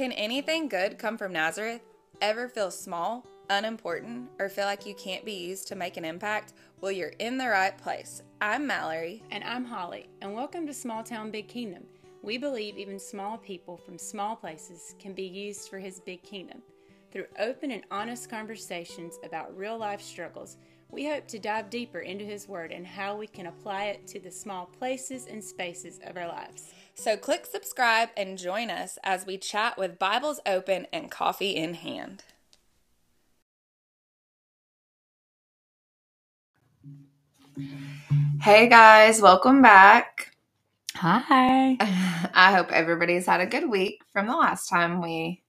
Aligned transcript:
Can 0.00 0.12
anything 0.12 0.66
good 0.66 0.96
come 0.96 1.18
from 1.18 1.34
Nazareth? 1.34 1.82
Ever 2.22 2.48
feel 2.48 2.70
small, 2.70 3.26
unimportant, 3.50 4.30
or 4.38 4.48
feel 4.48 4.64
like 4.64 4.86
you 4.86 4.94
can't 4.94 5.26
be 5.26 5.34
used 5.34 5.68
to 5.68 5.74
make 5.74 5.98
an 5.98 6.06
impact? 6.06 6.54
Well, 6.80 6.90
you're 6.90 7.12
in 7.18 7.36
the 7.36 7.48
right 7.48 7.76
place. 7.76 8.22
I'm 8.40 8.66
Mallory. 8.66 9.22
And 9.30 9.44
I'm 9.44 9.66
Holly, 9.66 10.08
and 10.22 10.34
welcome 10.34 10.66
to 10.66 10.72
Small 10.72 11.02
Town 11.04 11.30
Big 11.30 11.48
Kingdom. 11.48 11.84
We 12.22 12.38
believe 12.38 12.78
even 12.78 12.98
small 12.98 13.36
people 13.36 13.76
from 13.76 13.98
small 13.98 14.36
places 14.36 14.94
can 14.98 15.12
be 15.12 15.24
used 15.26 15.68
for 15.68 15.78
His 15.78 16.00
big 16.00 16.22
kingdom. 16.22 16.62
Through 17.12 17.26
open 17.38 17.70
and 17.70 17.84
honest 17.90 18.30
conversations 18.30 19.18
about 19.22 19.54
real 19.54 19.76
life 19.76 20.00
struggles, 20.00 20.56
we 20.90 21.06
hope 21.06 21.28
to 21.28 21.38
dive 21.38 21.68
deeper 21.68 22.00
into 22.00 22.24
His 22.24 22.48
Word 22.48 22.72
and 22.72 22.86
how 22.86 23.18
we 23.18 23.26
can 23.26 23.48
apply 23.48 23.88
it 23.88 24.06
to 24.06 24.18
the 24.18 24.30
small 24.30 24.64
places 24.64 25.26
and 25.26 25.44
spaces 25.44 26.00
of 26.06 26.16
our 26.16 26.26
lives. 26.26 26.72
So 27.00 27.16
click 27.16 27.46
subscribe 27.46 28.10
and 28.14 28.36
join 28.36 28.68
us 28.68 28.98
as 29.02 29.24
we 29.24 29.38
chat 29.38 29.78
with 29.78 29.98
Bibles 29.98 30.38
open 30.44 30.86
and 30.92 31.10
coffee 31.10 31.56
in 31.56 31.72
hand. 31.72 32.24
Hey 38.42 38.68
guys, 38.68 39.22
welcome 39.22 39.62
back. 39.62 40.36
Hi. 40.94 41.78
I 42.34 42.52
hope 42.52 42.70
everybody's 42.70 43.24
had 43.24 43.40
a 43.40 43.46
good 43.46 43.70
week 43.70 44.02
from 44.12 44.26
the 44.26 44.36
last 44.36 44.68
time 44.68 45.00
we 45.00 45.42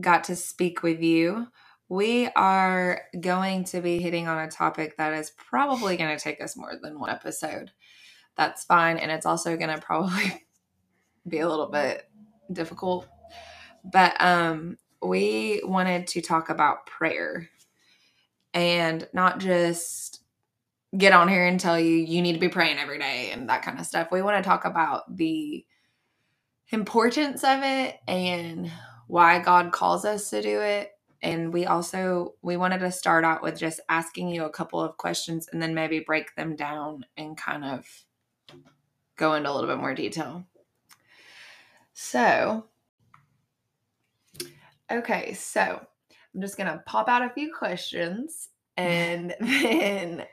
got 0.00 0.24
to 0.24 0.36
speak 0.36 0.82
with 0.82 1.02
you. 1.02 1.48
We 1.90 2.28
are 2.28 3.02
going 3.20 3.64
to 3.64 3.82
be 3.82 3.98
hitting 3.98 4.26
on 4.26 4.38
a 4.38 4.50
topic 4.50 4.96
that 4.96 5.12
is 5.12 5.32
probably 5.36 5.98
going 5.98 6.16
to 6.16 6.24
take 6.24 6.40
us 6.40 6.56
more 6.56 6.72
than 6.80 6.98
one 6.98 7.10
episode. 7.10 7.72
That's 8.36 8.64
fine. 8.64 8.98
And 8.98 9.10
it's 9.10 9.26
also 9.26 9.56
going 9.56 9.74
to 9.74 9.80
probably 9.80 10.44
be 11.28 11.38
a 11.38 11.48
little 11.48 11.68
bit 11.68 12.08
difficult. 12.52 13.06
But 13.84 14.20
um, 14.20 14.78
we 15.02 15.60
wanted 15.64 16.06
to 16.08 16.20
talk 16.20 16.48
about 16.48 16.86
prayer 16.86 17.48
and 18.52 19.06
not 19.12 19.38
just 19.38 20.22
get 20.96 21.12
on 21.12 21.28
here 21.28 21.46
and 21.46 21.58
tell 21.58 21.78
you 21.78 21.96
you 21.96 22.22
need 22.22 22.34
to 22.34 22.38
be 22.38 22.48
praying 22.48 22.78
every 22.78 22.98
day 22.98 23.30
and 23.32 23.48
that 23.48 23.62
kind 23.62 23.78
of 23.78 23.86
stuff. 23.86 24.08
We 24.12 24.22
want 24.22 24.42
to 24.42 24.48
talk 24.48 24.64
about 24.64 25.16
the 25.16 25.64
importance 26.70 27.42
of 27.44 27.62
it 27.62 27.96
and 28.06 28.70
why 29.06 29.38
God 29.40 29.72
calls 29.72 30.04
us 30.04 30.30
to 30.30 30.40
do 30.40 30.60
it. 30.60 30.90
And 31.22 31.52
we 31.52 31.66
also 31.66 32.34
we 32.42 32.56
wanted 32.56 32.80
to 32.80 32.92
start 32.92 33.24
out 33.24 33.42
with 33.42 33.58
just 33.58 33.80
asking 33.88 34.28
you 34.28 34.44
a 34.44 34.50
couple 34.50 34.80
of 34.80 34.96
questions 34.96 35.48
and 35.52 35.60
then 35.60 35.74
maybe 35.74 36.00
break 36.00 36.34
them 36.36 36.54
down 36.54 37.06
and 37.16 37.36
kind 37.36 37.64
of 37.64 37.86
go 39.16 39.34
into 39.34 39.50
a 39.50 39.52
little 39.52 39.68
bit 39.68 39.78
more 39.78 39.94
detail. 39.94 40.44
So, 41.92 42.66
okay, 44.90 45.34
so 45.34 45.86
I'm 46.34 46.40
just 46.40 46.56
gonna 46.56 46.82
pop 46.86 47.08
out 47.08 47.22
a 47.22 47.30
few 47.30 47.52
questions 47.54 48.48
and 48.76 49.34
then 49.40 50.26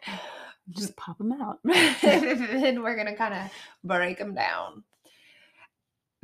Just 0.69 0.95
pop 0.95 1.17
them 1.17 1.33
out. 1.33 1.59
then 1.63 2.81
we're 2.81 2.95
gonna 2.95 3.15
kind 3.15 3.33
of 3.33 3.51
break 3.83 4.17
them 4.17 4.33
down. 4.33 4.83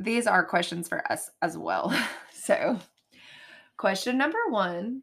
These 0.00 0.26
are 0.26 0.44
questions 0.44 0.88
for 0.88 1.10
us 1.10 1.30
as 1.42 1.56
well. 1.56 1.94
So, 2.40 2.78
question 3.76 4.16
number 4.16 4.38
one 4.48 5.02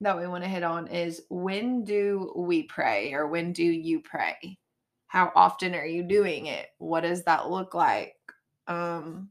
that 0.00 0.16
we 0.16 0.28
want 0.28 0.44
to 0.44 0.50
hit 0.50 0.62
on 0.62 0.86
is 0.86 1.22
when 1.28 1.82
do 1.82 2.32
we 2.36 2.62
pray 2.62 3.14
or 3.14 3.26
when 3.26 3.52
do 3.52 3.64
you 3.64 3.98
pray? 3.98 4.58
How 5.14 5.30
often 5.36 5.76
are 5.76 5.86
you 5.86 6.02
doing 6.02 6.46
it? 6.46 6.70
What 6.78 7.02
does 7.02 7.22
that 7.22 7.48
look 7.48 7.72
like? 7.72 8.16
Um, 8.66 9.28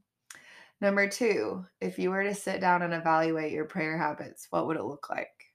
number 0.80 1.06
two, 1.06 1.66
if 1.78 1.98
you 1.98 2.08
were 2.08 2.24
to 2.24 2.34
sit 2.34 2.62
down 2.62 2.80
and 2.80 2.94
evaluate 2.94 3.52
your 3.52 3.66
prayer 3.66 3.98
habits, 3.98 4.46
what 4.48 4.66
would 4.66 4.78
it 4.78 4.84
look 4.84 5.10
like? 5.10 5.52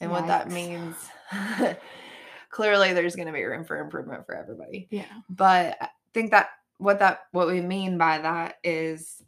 And 0.00 0.10
what 0.10 0.26
that 0.26 0.50
means. 0.50 0.96
Clearly, 2.50 2.92
there's 2.92 3.14
going 3.14 3.28
to 3.28 3.32
be 3.32 3.44
room 3.44 3.64
for 3.64 3.78
improvement 3.78 4.26
for 4.26 4.34
everybody 4.34 4.88
Yeah. 4.90 5.04
but 5.28 5.76
I 5.80 5.90
think 6.12 6.32
that 6.32 6.48
what 6.78 6.98
that 6.98 7.20
what 7.30 7.46
we 7.46 7.60
mean 7.60 7.98
by 7.98 8.18
that 8.18 8.56
is 8.64 9.22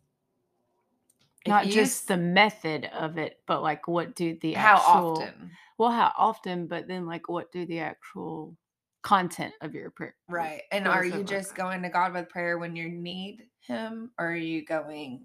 Not 1.47 1.67
just 1.67 2.09
the 2.09 2.17
method 2.17 2.87
of 2.87 3.19
it, 3.19 3.39
but 3.47 3.63
like 3.63 3.87
what 3.87 4.17
do 4.17 4.37
the 4.41 4.55
how 4.55 4.79
actual, 4.79 5.23
often 5.23 5.51
Well, 5.79 5.93
how 5.93 6.13
often, 6.19 6.67
but 6.67 6.89
then 6.89 7.07
like 7.07 7.29
what 7.29 7.53
do 7.53 7.65
the 7.67 7.79
actual 7.79 8.57
content 9.03 9.53
of 9.61 9.75
your 9.75 9.91
prayer? 9.91 10.15
right 10.29 10.63
and 10.71 10.87
are 10.87 11.05
you 11.05 11.25
just 11.25 11.55
going 11.55 11.83
to 11.83 11.89
god 11.89 12.13
with 12.13 12.29
prayer 12.29 12.59
when 12.59 12.77
you 12.77 12.89
need 12.89 13.49
him 13.61 14.11
or 14.19 14.29
are 14.29 14.37
you 14.37 14.65
going 14.65 15.25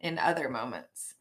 in 0.00 0.18
other 0.18 0.48
moments? 0.48 1.14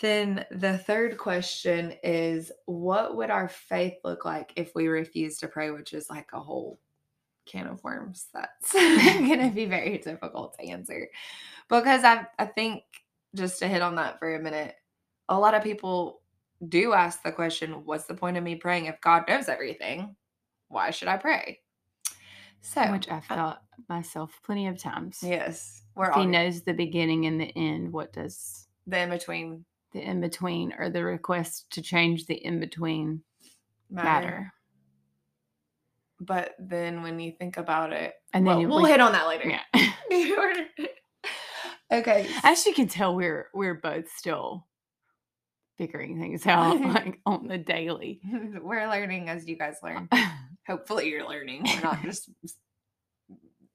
Then 0.00 0.44
the 0.50 0.78
third 0.78 1.16
question 1.16 1.94
is 2.02 2.50
what 2.66 3.16
would 3.16 3.30
our 3.30 3.48
faith 3.48 3.94
look 4.04 4.24
like 4.24 4.52
if 4.56 4.74
we 4.74 4.88
refuse 4.88 5.38
to 5.38 5.48
pray 5.48 5.70
which 5.70 5.92
is 5.92 6.10
like 6.10 6.28
a 6.32 6.40
whole 6.40 6.80
can 7.46 7.68
of 7.68 7.82
worms 7.84 8.26
that's 8.34 8.72
going 8.72 9.40
to 9.40 9.50
be 9.54 9.64
very 9.64 9.98
difficult 9.98 10.56
to 10.58 10.64
answer. 10.66 11.08
Because 11.68 12.04
I, 12.04 12.26
I 12.38 12.46
think 12.46 12.82
just 13.34 13.60
to 13.60 13.68
hit 13.68 13.82
on 13.82 13.96
that 13.96 14.18
for 14.18 14.34
a 14.34 14.40
minute 14.40 14.74
a 15.28 15.38
lot 15.38 15.54
of 15.54 15.62
people 15.62 16.20
do 16.68 16.92
ask 16.92 17.22
the 17.22 17.32
question 17.32 17.84
what's 17.84 18.04
the 18.04 18.14
point 18.14 18.36
of 18.36 18.44
me 18.44 18.54
praying 18.54 18.84
if 18.84 19.00
god 19.00 19.24
knows 19.26 19.48
everything 19.48 20.14
why 20.72 20.90
should 20.90 21.08
i 21.08 21.16
pray 21.16 21.58
so 22.64 22.92
Which 22.92 23.08
I've 23.10 23.24
felt 23.24 23.56
myself 23.88 24.38
plenty 24.44 24.68
of 24.68 24.78
times. 24.80 25.18
yes 25.22 25.82
we're 25.96 26.10
if 26.10 26.14
he 26.16 26.26
knows 26.26 26.62
the 26.62 26.72
beginning 26.74 27.26
and 27.26 27.40
the 27.40 27.52
end, 27.56 27.92
what 27.92 28.12
does 28.12 28.68
the 28.86 29.00
in 29.00 29.10
between 29.10 29.64
the 29.92 30.00
in 30.00 30.20
between 30.20 30.72
or 30.78 30.88
the 30.88 31.02
request 31.04 31.66
to 31.72 31.82
change 31.82 32.26
the 32.26 32.34
in 32.34 32.60
between 32.60 33.22
matter. 33.90 34.06
matter? 34.28 34.52
but 36.20 36.54
then 36.60 37.02
when 37.02 37.18
you 37.18 37.32
think 37.36 37.56
about 37.56 37.92
it 37.92 38.14
And 38.32 38.46
then 38.46 38.58
well, 38.58 38.66
we'll 38.68 38.82
we- 38.84 38.90
hit 38.90 39.00
on 39.00 39.10
that 39.12 39.26
later 39.26 39.48
Yeah. 39.50 39.92
okay 41.92 42.26
As 42.44 42.64
you 42.66 42.74
can 42.74 42.88
tell, 42.88 43.14
we're 43.16 43.48
we're 43.52 43.74
both 43.74 44.08
still 44.16 44.66
figuring 45.78 46.20
things 46.20 46.46
out 46.46 46.80
like 46.94 47.18
on 47.26 47.48
the 47.48 47.58
daily. 47.58 48.20
we're 48.62 48.88
learning 48.88 49.28
as 49.28 49.48
you 49.48 49.56
guys 49.56 49.76
learn 49.82 50.08
hopefully 50.66 51.08
you're 51.08 51.28
learning 51.28 51.62
we're 51.64 51.80
not 51.80 52.02
just 52.02 52.30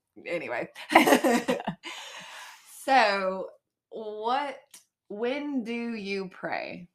anyway 0.25 0.67
so 2.85 3.47
what 3.89 4.57
when 5.09 5.63
do 5.63 5.93
you 5.95 6.27
pray 6.29 6.87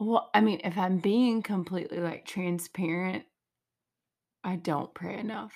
well, 0.00 0.28
I 0.34 0.40
mean, 0.40 0.60
if 0.64 0.76
I'm 0.76 0.98
being 0.98 1.40
completely 1.40 1.98
like 1.98 2.26
transparent, 2.26 3.24
I 4.42 4.56
don't 4.56 4.92
pray 4.92 5.16
enough. 5.18 5.54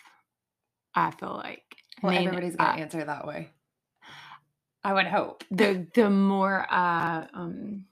I 0.95 1.11
feel 1.11 1.35
like. 1.35 1.65
I 2.03 2.07
well 2.07 2.13
mean, 2.13 2.29
everybody's 2.29 2.57
gonna 2.57 2.71
I- 2.71 2.79
answer 2.79 3.05
that 3.05 3.27
way 3.27 3.51
i 4.85 4.93
would 4.93 5.07
hope 5.07 5.43
the 5.51 5.87
the 5.95 6.09
more 6.11 6.65
I 6.71 7.27
um 7.35 7.85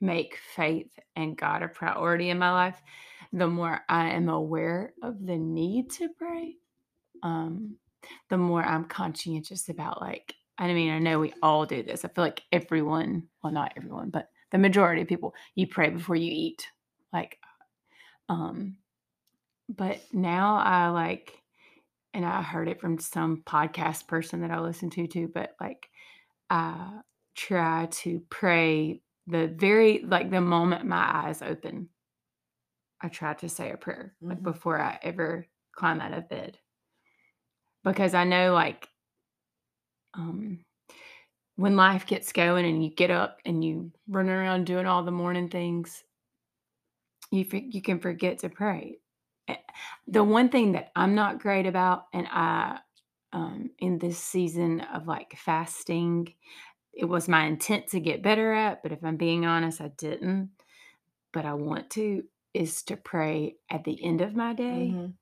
make 0.00 0.38
faith 0.54 0.90
and 1.14 1.36
God 1.36 1.62
a 1.62 1.68
priority 1.68 2.30
in 2.30 2.38
my 2.38 2.52
life, 2.52 2.80
the 3.32 3.46
more 3.46 3.80
I 3.88 4.10
am 4.10 4.28
aware 4.28 4.92
of 5.02 5.24
the 5.24 5.36
need 5.36 5.90
to 5.92 6.08
pray. 6.16 6.56
Um, 7.22 7.76
the 8.30 8.38
more 8.38 8.62
I'm 8.62 8.84
conscientious 8.84 9.68
about 9.68 10.00
like 10.00 10.34
I 10.58 10.72
mean, 10.72 10.90
I 10.90 10.98
know 10.98 11.18
we 11.18 11.34
all 11.42 11.66
do 11.66 11.82
this. 11.82 12.02
I 12.04 12.08
feel 12.08 12.24
like 12.24 12.42
everyone, 12.50 13.24
well 13.42 13.52
not 13.52 13.74
everyone, 13.76 14.10
but 14.10 14.30
the 14.52 14.58
majority 14.58 15.02
of 15.02 15.08
people, 15.08 15.34
you 15.54 15.66
pray 15.66 15.90
before 15.90 16.16
you 16.16 16.30
eat. 16.32 16.66
Like 17.12 17.38
um 18.28 18.76
but 19.68 20.00
now 20.12 20.56
I 20.56 20.88
like 20.88 21.42
and 22.14 22.24
I 22.24 22.40
heard 22.42 22.68
it 22.68 22.80
from 22.80 22.98
some 22.98 23.42
podcast 23.44 24.06
person 24.06 24.40
that 24.40 24.50
I 24.50 24.60
listen 24.60 24.90
to 24.90 25.06
too, 25.06 25.30
but 25.32 25.54
like 25.60 25.88
I 26.48 27.00
try 27.34 27.88
to 27.90 28.22
pray 28.30 29.02
the 29.26 29.48
very 29.48 30.00
like 30.02 30.30
the 30.30 30.40
moment 30.40 30.86
my 30.86 31.26
eyes 31.26 31.42
open. 31.42 31.88
I 33.00 33.08
try 33.08 33.32
to 33.32 33.48
say 33.48 33.70
a 33.70 33.78
prayer 33.78 34.14
like 34.20 34.38
Mhm. 34.38 34.42
before 34.42 34.78
I 34.78 34.98
ever 35.02 35.46
climb 35.72 35.98
out 36.00 36.12
of 36.12 36.28
bed. 36.28 36.58
Because 37.84 38.12
I 38.14 38.24
know 38.24 38.52
like 38.52 38.88
um 40.14 40.60
when 41.56 41.76
life 41.76 42.06
gets 42.06 42.32
going 42.32 42.66
and 42.66 42.84
you 42.84 42.90
get 42.90 43.10
up 43.10 43.40
and 43.44 43.64
you 43.64 43.92
run 44.08 44.28
around 44.28 44.66
doing 44.66 44.86
all 44.86 45.04
the 45.04 45.10
morning 45.12 45.48
things, 45.48 46.04
you 47.30 47.44
you 47.50 47.82
can 47.82 47.98
forget 48.00 48.38
to 48.40 48.48
pray. 48.48 48.98
The 50.06 50.24
one 50.24 50.48
thing 50.48 50.72
that 50.72 50.90
I'm 50.96 51.14
not 51.14 51.40
great 51.40 51.66
about, 51.66 52.06
and 52.12 52.26
I 52.30 52.78
um, 53.32 53.70
in 53.78 53.98
this 53.98 54.18
season 54.18 54.80
of 54.80 55.06
like 55.06 55.36
fasting, 55.36 56.34
it 56.96 57.06
was 57.06 57.28
my 57.28 57.44
intent 57.46 57.88
to 57.88 58.00
get 58.00 58.22
better 58.22 58.52
at, 58.52 58.82
but 58.82 58.92
if 58.92 59.04
I'm 59.04 59.16
being 59.18 59.46
honest, 59.46 59.80
I 59.80 59.88
didn't. 59.88 60.50
But 61.32 61.44
I 61.46 61.54
want 61.54 61.90
to 61.90 62.24
is 62.54 62.82
to 62.84 62.96
pray 62.96 63.56
at 63.70 63.84
the 63.84 64.02
end 64.04 64.22
of 64.22 64.34
my 64.34 64.54
day 64.54 64.98
Mhm. 64.98 65.14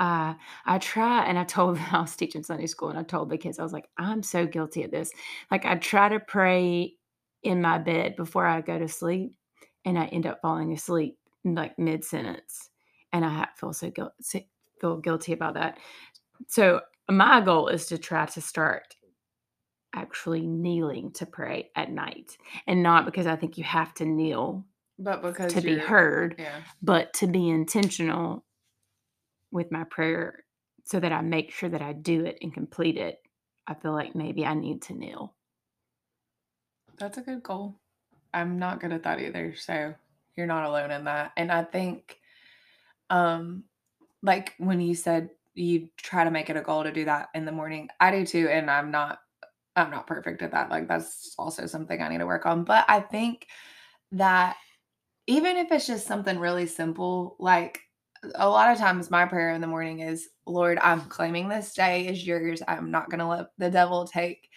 uh, 0.00 0.34
I 0.66 0.78
try 0.78 1.24
and 1.26 1.38
I 1.38 1.44
told 1.44 1.78
I 1.92 2.00
was 2.02 2.16
teaching 2.16 2.44
Sunday 2.44 2.66
school 2.66 2.90
and 2.90 2.98
I 2.98 3.02
told 3.02 3.30
the 3.30 3.38
kids, 3.38 3.58
I 3.58 3.64
was 3.64 3.72
like, 3.72 3.88
I'm 3.98 4.22
so 4.22 4.46
guilty 4.46 4.84
of 4.84 4.90
this. 4.92 5.12
Like 5.50 5.64
I 5.64 5.76
try 5.76 6.08
to 6.08 6.20
pray 6.20 6.94
in 7.42 7.62
my 7.62 7.78
bed 7.78 8.16
before 8.16 8.46
I 8.46 8.60
go 8.60 8.78
to 8.78 8.88
sleep 8.88 9.34
and 9.84 9.98
I 9.98 10.06
end 10.06 10.26
up 10.26 10.40
falling 10.42 10.72
asleep 10.72 11.18
like 11.44 11.78
mid 11.78 12.04
sentence. 12.04 12.70
And 13.12 13.24
I 13.24 13.48
feel 13.56 13.72
so 13.72 13.90
guilty 13.90 14.48
feel 14.80 14.98
guilty 14.98 15.32
about 15.32 15.54
that. 15.54 15.78
So 16.48 16.82
my 17.10 17.40
goal 17.40 17.68
is 17.68 17.86
to 17.86 17.98
try 17.98 18.26
to 18.26 18.40
start 18.40 18.96
actually 19.94 20.46
kneeling 20.46 21.10
to 21.12 21.26
pray 21.26 21.70
at 21.74 21.90
night 21.90 22.36
and 22.66 22.82
not 22.82 23.04
because 23.04 23.26
I 23.26 23.36
think 23.36 23.56
you 23.58 23.64
have 23.64 23.94
to 23.94 24.04
kneel 24.04 24.64
but 24.98 25.22
because 25.22 25.52
to 25.54 25.60
be 25.60 25.78
heard, 25.78 26.34
Yeah. 26.38 26.60
but 26.82 27.12
to 27.14 27.26
be 27.26 27.48
intentional 27.48 28.44
with 29.50 29.70
my 29.70 29.84
prayer 29.84 30.44
so 30.84 30.98
that 31.00 31.12
I 31.12 31.20
make 31.20 31.52
sure 31.52 31.68
that 31.68 31.82
I 31.82 31.92
do 31.92 32.24
it 32.24 32.38
and 32.42 32.52
complete 32.52 32.96
it. 32.96 33.20
I 33.66 33.74
feel 33.74 33.92
like 33.92 34.14
maybe 34.14 34.44
I 34.44 34.54
need 34.54 34.82
to 34.82 34.94
kneel. 34.94 35.34
That's 36.98 37.18
a 37.18 37.22
good 37.22 37.42
goal. 37.42 37.76
I'm 38.34 38.58
not 38.58 38.80
good 38.80 38.92
at 38.92 39.04
that 39.04 39.20
either, 39.20 39.54
so 39.56 39.94
you're 40.36 40.46
not 40.46 40.64
alone 40.64 40.90
in 40.90 41.04
that. 41.04 41.32
And 41.36 41.50
I 41.52 41.64
think 41.64 42.18
um 43.10 43.64
like 44.22 44.54
when 44.58 44.80
you 44.80 44.94
said 44.94 45.30
you 45.54 45.88
try 45.96 46.24
to 46.24 46.30
make 46.30 46.50
it 46.50 46.56
a 46.56 46.60
goal 46.60 46.82
to 46.84 46.92
do 46.92 47.04
that 47.06 47.28
in 47.34 47.44
the 47.44 47.52
morning, 47.52 47.88
I 48.00 48.10
do 48.10 48.26
too 48.26 48.48
and 48.48 48.70
I'm 48.70 48.90
not 48.90 49.20
I'm 49.78 49.90
not 49.90 50.06
perfect 50.06 50.42
at 50.42 50.52
that. 50.52 50.70
Like 50.70 50.88
that's 50.88 51.34
also 51.38 51.66
something 51.66 52.00
I 52.00 52.08
need 52.08 52.18
to 52.18 52.26
work 52.26 52.46
on, 52.46 52.64
but 52.64 52.84
I 52.88 53.00
think 53.00 53.46
that 54.12 54.56
even 55.26 55.56
if 55.56 55.70
it's 55.70 55.86
just 55.86 56.06
something 56.06 56.38
really 56.38 56.66
simple, 56.66 57.36
like 57.38 57.80
a 58.34 58.48
lot 58.48 58.72
of 58.72 58.78
times 58.78 59.10
my 59.10 59.26
prayer 59.26 59.50
in 59.50 59.60
the 59.60 59.66
morning 59.66 60.00
is, 60.00 60.28
Lord, 60.46 60.78
I'm 60.80 61.02
claiming 61.02 61.48
this 61.48 61.74
day 61.74 62.08
is 62.08 62.26
yours. 62.26 62.62
I'm 62.66 62.90
not 62.90 63.10
going 63.10 63.20
to 63.20 63.26
let 63.26 63.46
the 63.58 63.70
devil 63.70 64.06
take 64.06 64.48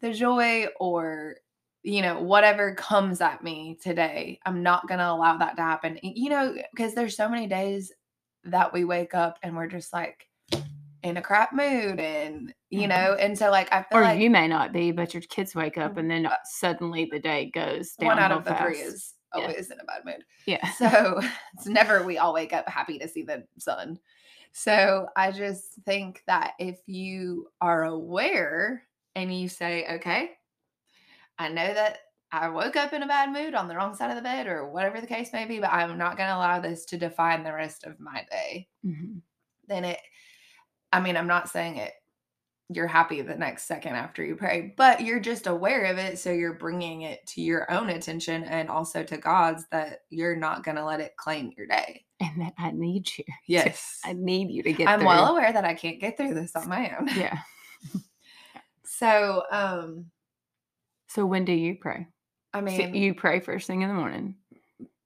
the 0.00 0.12
joy 0.12 0.66
or 0.78 1.36
you 1.82 2.02
know 2.02 2.20
whatever 2.20 2.74
comes 2.74 3.20
at 3.20 3.42
me 3.42 3.78
today 3.82 4.38
i'm 4.46 4.62
not 4.62 4.86
going 4.86 4.98
to 4.98 5.10
allow 5.10 5.36
that 5.36 5.56
to 5.56 5.62
happen 5.62 5.98
you 6.02 6.30
know 6.30 6.54
because 6.72 6.94
there's 6.94 7.16
so 7.16 7.28
many 7.28 7.46
days 7.46 7.92
that 8.44 8.72
we 8.72 8.84
wake 8.84 9.14
up 9.14 9.38
and 9.42 9.56
we're 9.56 9.66
just 9.66 9.92
like 9.92 10.28
in 11.02 11.16
a 11.16 11.22
crap 11.22 11.52
mood 11.52 11.98
and 11.98 12.54
you 12.70 12.80
mm-hmm. 12.80 12.88
know 12.90 13.16
and 13.18 13.36
so 13.36 13.50
like 13.50 13.72
i 13.72 13.82
feel 13.82 13.98
Or 13.98 14.02
like 14.02 14.20
you 14.20 14.30
may 14.30 14.46
not 14.48 14.72
be, 14.72 14.92
but 14.92 15.12
your 15.14 15.22
kids 15.22 15.54
wake 15.54 15.76
up 15.78 15.94
mm, 15.94 16.00
and 16.00 16.10
then 16.10 16.26
uh, 16.26 16.36
suddenly 16.44 17.08
the 17.10 17.18
day 17.18 17.50
goes 17.52 17.94
down. 17.96 18.06
one 18.06 18.18
out 18.18 18.32
of 18.32 18.44
the 18.44 18.54
three 18.54 18.78
is 18.78 19.14
Yeah. 19.34 19.42
always 19.42 19.70
in 19.70 19.80
a 19.80 19.84
bad 19.84 20.04
mood 20.04 20.24
yeah. 20.46 20.68
So 20.72 21.20
it's 21.54 21.66
never 21.66 22.02
we 22.02 22.18
all 22.18 22.32
wake 22.34 22.52
up 22.52 22.68
happy 22.68 22.98
to 22.98 23.08
see 23.08 23.22
the 23.22 23.44
sun. 23.58 23.98
So 24.52 25.06
I 25.16 25.30
just 25.32 25.74
think 25.86 26.22
that 26.26 26.52
if 26.58 26.78
you 26.86 27.48
are 27.60 27.84
aware 27.84 28.82
and 29.14 29.34
you 29.34 29.48
say, 29.48 29.86
okay, 29.96 30.32
I 31.38 31.48
know 31.48 31.72
that 31.72 31.98
I 32.30 32.48
woke 32.48 32.76
up 32.76 32.92
in 32.92 33.02
a 33.02 33.06
bad 33.06 33.32
mood 33.32 33.54
on 33.54 33.68
the 33.68 33.76
wrong 33.76 33.94
side 33.94 34.10
of 34.10 34.16
the 34.16 34.22
bed 34.22 34.46
or 34.46 34.68
whatever 34.70 35.00
the 35.00 35.06
case 35.06 35.32
may 35.32 35.44
be, 35.44 35.58
but 35.58 35.72
I'm 35.72 35.98
not 35.98 36.16
going 36.16 36.28
to 36.28 36.36
allow 36.36 36.60
this 36.60 36.84
to 36.86 36.98
define 36.98 37.44
the 37.44 37.52
rest 37.52 37.84
of 37.84 37.98
my 38.00 38.26
day, 38.30 38.68
Mhm. 38.84 39.20
then 39.68 39.84
it, 39.84 40.00
I 40.92 41.00
mean, 41.00 41.16
I'm 41.16 41.26
not 41.26 41.48
saying 41.48 41.76
it, 41.76 41.92
you're 42.68 42.86
happy 42.86 43.20
the 43.22 43.34
next 43.34 43.64
second 43.64 43.96
after 43.96 44.24
you 44.24 44.34
pray, 44.36 44.72
but 44.76 45.00
you're 45.02 45.20
just 45.20 45.46
aware 45.46 45.84
of 45.86 45.98
it. 45.98 46.18
So 46.18 46.30
you're 46.32 46.54
bringing 46.54 47.02
it 47.02 47.26
to 47.28 47.42
your 47.42 47.70
own 47.70 47.90
attention 47.90 48.44
and 48.44 48.68
also 48.70 49.02
to 49.02 49.16
God's 49.18 49.64
that 49.72 50.00
you're 50.10 50.36
not 50.36 50.64
going 50.64 50.76
to 50.76 50.84
let 50.84 51.00
it 51.00 51.16
claim 51.16 51.52
your 51.56 51.66
day. 51.66 52.04
And 52.20 52.40
that 52.40 52.54
I 52.58 52.70
need 52.70 53.08
you. 53.18 53.24
to- 53.26 53.32
Yes. 53.46 53.98
I 54.04 54.12
need 54.14 54.50
you 54.50 54.62
to 54.62 54.72
get 54.72 54.88
I'm 54.88 55.00
through. 55.00 55.08
well 55.08 55.26
aware 55.36 55.52
that 55.52 55.64
I 55.64 55.74
can't 55.74 56.00
get 56.00 56.16
through 56.16 56.34
this 56.34 56.54
on 56.56 56.68
my 56.68 56.96
own. 56.98 57.08
Yeah. 57.16 57.38
So, 58.84 59.42
um, 59.50 60.06
So 61.08 61.24
when 61.26 61.44
do 61.44 61.52
you 61.52 61.76
pray? 61.80 62.06
I 62.52 62.58
So 62.60 62.64
mean, 62.64 62.94
you 62.94 63.14
pray 63.14 63.40
first 63.40 63.66
thing 63.66 63.82
in 63.82 63.88
the 63.88 63.94
morning. 63.94 64.36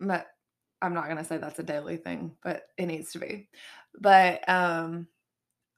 but 0.00 0.26
I'm 0.82 0.92
not 0.92 1.08
gonna 1.08 1.24
say 1.24 1.38
that's 1.38 1.58
a 1.58 1.62
daily 1.64 1.96
thing, 1.96 2.36
but 2.42 2.64
it 2.76 2.86
needs 2.86 3.12
to 3.12 3.18
be. 3.18 3.48
But 3.98 4.46
um, 4.48 5.06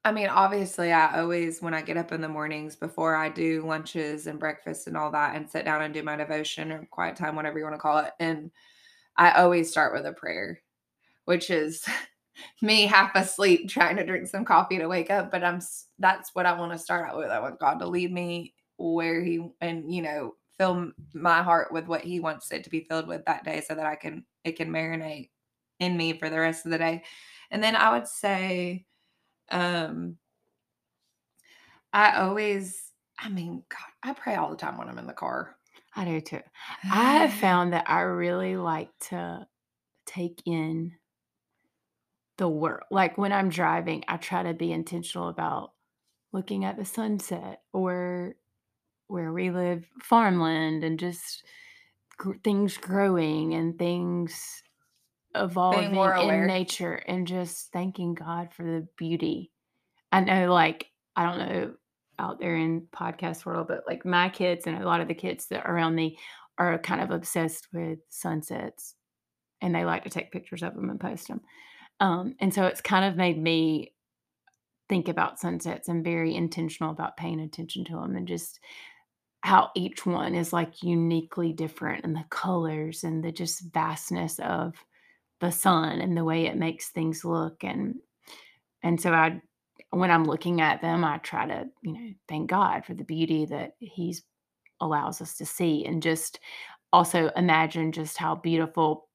I 0.09 0.11
mean, 0.11 0.29
obviously, 0.29 0.91
I 0.91 1.21
always 1.21 1.61
when 1.61 1.75
I 1.75 1.83
get 1.83 1.99
up 1.99 2.13
in 2.13 2.23
the 2.23 2.31
mornings 2.31 2.75
before 2.75 3.15
I 3.15 3.29
do 3.29 3.63
lunches 3.67 4.27
and 4.27 4.41
breakfast 4.41 4.87
and 4.87 4.97
all 4.97 5.11
that, 5.11 5.37
and 5.37 5.49
sit 5.49 5.67
down 5.67 5.83
and 5.83 5.93
do 5.93 6.03
my 6.03 6.17
devotion 6.17 6.73
or 6.73 6.89
quiet 6.91 7.15
time, 7.15 7.37
whatever 7.37 7.59
you 7.59 7.65
want 7.65 7.75
to 7.75 7.81
call 7.81 7.99
it, 7.99 8.13
and 8.19 8.51
I 9.19 9.33
always 9.33 9.71
start 9.71 9.93
with 9.93 10.07
a 10.07 10.15
prayer, 10.15 10.63
which 11.27 11.51
is 11.51 11.85
me 12.63 12.87
half 12.87 13.15
asleep 13.17 13.69
trying 13.69 13.97
to 13.97 14.07
drink 14.07 14.29
some 14.29 14.47
coffee 14.47 14.79
to 14.79 14.89
wake 14.89 15.11
up. 15.11 15.31
But 15.31 15.45
I'm 15.45 15.61
that's 15.99 16.35
what 16.35 16.47
I 16.47 16.59
want 16.59 16.73
to 16.73 16.79
start 16.79 17.11
out 17.11 17.19
with. 17.19 17.29
I 17.29 17.41
want 17.41 17.61
God 17.61 17.79
to 17.81 17.87
lead 17.87 18.11
me 18.11 18.55
where 18.79 19.23
He 19.23 19.47
and 19.61 19.93
you 19.95 20.01
know 20.01 20.37
fill 20.57 20.91
my 21.13 21.43
heart 21.43 21.71
with 21.71 21.87
what 21.87 22.01
He 22.01 22.19
wants 22.19 22.51
it 22.51 22.65
to 22.65 22.71
be 22.71 22.87
filled 22.89 23.09
with 23.09 23.27
that 23.27 23.45
day, 23.45 23.61
so 23.61 23.75
that 23.75 23.85
I 23.85 23.95
can 23.95 24.25
it 24.43 24.57
can 24.57 24.71
marinate 24.71 25.29
in 25.81 25.99
me 25.99 26.15
for 26.15 26.31
the 26.31 26.41
rest 26.41 26.65
of 26.65 26.73
the 26.73 26.79
day. 26.79 27.03
And 27.51 27.63
then 27.63 27.77
I 27.77 27.93
would 27.93 28.09
say, 28.09 28.87
um, 29.51 30.17
I 31.93 32.21
always, 32.21 32.93
I 33.19 33.29
mean, 33.29 33.63
God, 33.69 34.11
I 34.11 34.13
pray 34.13 34.35
all 34.37 34.51
the 34.51 34.57
time 34.57 34.79
when 34.79 34.89
I'm 34.89 34.99
in 34.99 35.07
the 35.07 35.13
car. 35.13 35.57
I 35.97 36.05
do 36.05 36.21
too. 36.21 36.41
I 36.85 37.17
have 37.17 37.33
found 37.41 37.73
that 37.73 37.89
I 37.89 38.01
really 38.01 38.57
like 38.57 38.91
to 39.09 39.47
take 40.07 40.43
in 40.47 40.93
the 42.37 42.49
world. 42.49 42.85
Like 42.91 43.19
when 43.19 43.33
I'm 43.33 43.49
driving, 43.49 44.05
I 44.09 44.17
try 44.17 44.43
to 44.45 44.55
be 44.55 44.73
intentional 44.73 45.29
about 45.29 45.73
looking 46.33 46.65
at 46.65 46.77
the 46.77 46.85
sunset 46.85 47.63
or 47.73 48.37
where 49.09 49.33
we 49.33 49.51
live, 49.51 49.87
farmland, 50.03 50.85
and 50.85 50.99
just 50.99 51.43
gr- 52.17 52.37
things 52.45 52.77
growing 52.77 53.55
and 53.55 53.79
things 53.79 54.63
evolving 55.43 55.95
more 55.95 56.15
in 56.15 56.47
nature 56.47 56.95
and 56.95 57.27
just 57.27 57.73
thanking 57.73 58.15
God 58.15 58.53
for 58.53 58.65
the 58.65 58.87
beauty. 58.97 59.51
I 60.13 60.21
know, 60.21 60.53
like, 60.53 60.87
I 61.17 61.25
don't 61.25 61.39
know 61.39 61.75
out 62.19 62.41
there 62.41 62.57
in 62.57 62.87
podcast 62.93 63.47
world, 63.47 63.69
but 63.69 63.85
like 63.87 64.05
my 64.05 64.29
kids 64.29 64.67
and 64.67 64.83
a 64.83 64.87
lot 64.87 65.01
of 65.01 65.09
the 65.09 65.15
kids 65.15 65.47
that 65.47 65.65
are 65.65 65.75
around 65.75 65.95
me 65.95 66.19
are 66.59 66.79
kind 66.79 67.01
of 67.01 67.11
obsessed 67.11 67.69
with 67.73 67.99
sunsets 68.09 68.95
and 69.61 69.75
they 69.75 69.85
like 69.85 70.05
to 70.05 70.11
take 70.11 70.33
pictures 70.33 70.63
of 70.63 70.75
them 70.75 70.91
and 70.91 71.01
post 71.01 71.29
them. 71.29 71.41
Um, 72.01 72.35
and 72.41 72.53
so 72.53 72.65
it's 72.65 72.81
kind 72.81 73.05
of 73.05 73.17
made 73.17 73.41
me 73.41 73.93
think 74.89 75.09
about 75.09 75.39
sunsets 75.39 75.89
and 75.89 76.05
very 76.05 76.35
intentional 76.35 76.91
about 76.91 77.17
paying 77.17 77.41
attention 77.41 77.85
to 77.85 77.93
them 77.93 78.17
and 78.17 78.27
just 78.27 78.59
how 79.43 79.71
each 79.77 80.05
one 80.05 80.35
is 80.35 80.53
like 80.53 80.83
uniquely 80.83 81.53
different 81.53 82.05
and 82.05 82.17
the 82.17 82.25
colors 82.31 83.05
and 83.05 83.23
the 83.23 83.31
just 83.31 83.63
vastness 83.73 84.39
of 84.41 84.75
the 85.41 85.51
sun 85.53 86.01
and 86.01 86.17
the 86.17 86.25
way 86.25 86.47
it 86.47 86.57
makes 86.57 86.89
things 86.91 87.25
look 87.25 87.65
and 87.65 87.97
and 88.83 89.01
so 89.01 89.13
I 89.13 89.41
when 89.91 90.11
I'm 90.11 90.25
looking 90.25 90.61
at 90.61 90.83
them 90.83 91.05
I 91.05 91.19
try 91.19 91.47
to 91.47 91.67
you 91.83 91.93
know 91.93 92.13
thank 92.29 92.51
God 92.51 92.85
for 92.85 92.95
the 92.95 93.05
beauty 93.05 93.47
that 93.47 93.73
he's 93.81 94.23
allows 94.81 95.21
us 95.23 95.37
to 95.39 95.47
see 95.47 95.85
and 95.87 96.03
just 96.03 96.41
also 96.93 97.31
imagine 97.37 97.93
just 97.93 98.19
how 98.19 98.37
beautiful 98.37 99.09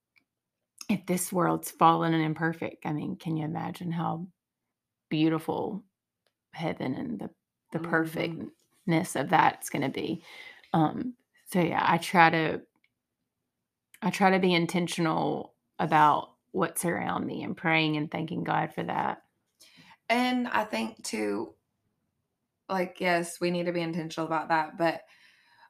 if 0.90 1.06
this 1.06 1.32
world's 1.34 1.72
fallen 1.72 2.14
and 2.14 2.24
imperfect 2.24 2.86
I 2.86 2.94
mean 2.94 3.16
can 3.18 3.38
you 3.38 3.46
imagine 3.46 3.92
how 3.92 4.28
beautiful 5.10 5.84
heaven 6.54 6.96
and 6.96 7.20
the 7.20 7.30
the 7.72 7.80
Mhm. 7.80 7.90
perfectness 7.90 9.16
of 9.16 9.30
that's 9.30 9.70
going 9.70 9.84
to 9.84 9.90
be 9.90 10.24
um 10.74 11.16
so 11.48 11.62
yeah 11.62 11.84
i 11.88 11.98
try 11.98 12.30
to 12.30 12.62
i 14.02 14.10
try 14.10 14.30
to 14.30 14.40
be 14.40 14.54
intentional 14.54 15.53
about 15.80 16.32
what's 16.52 16.86
around 16.86 17.26
me 17.26 17.44
and 17.44 17.58
praying 17.58 17.98
and 17.98 18.10
thanking 18.12 18.44
god 18.44 18.74
for 18.74 18.84
that 18.84 19.22
And 20.10 20.48
I 20.48 20.64
think 20.66 21.02
too, 21.04 21.54
like, 22.70 22.98
yes, 23.00 23.40
we 23.42 23.52
need 23.52 23.66
to 23.66 23.72
be 23.72 23.82
intentional 23.82 24.28
about 24.28 24.50
that. 24.50 24.78
But 24.78 25.02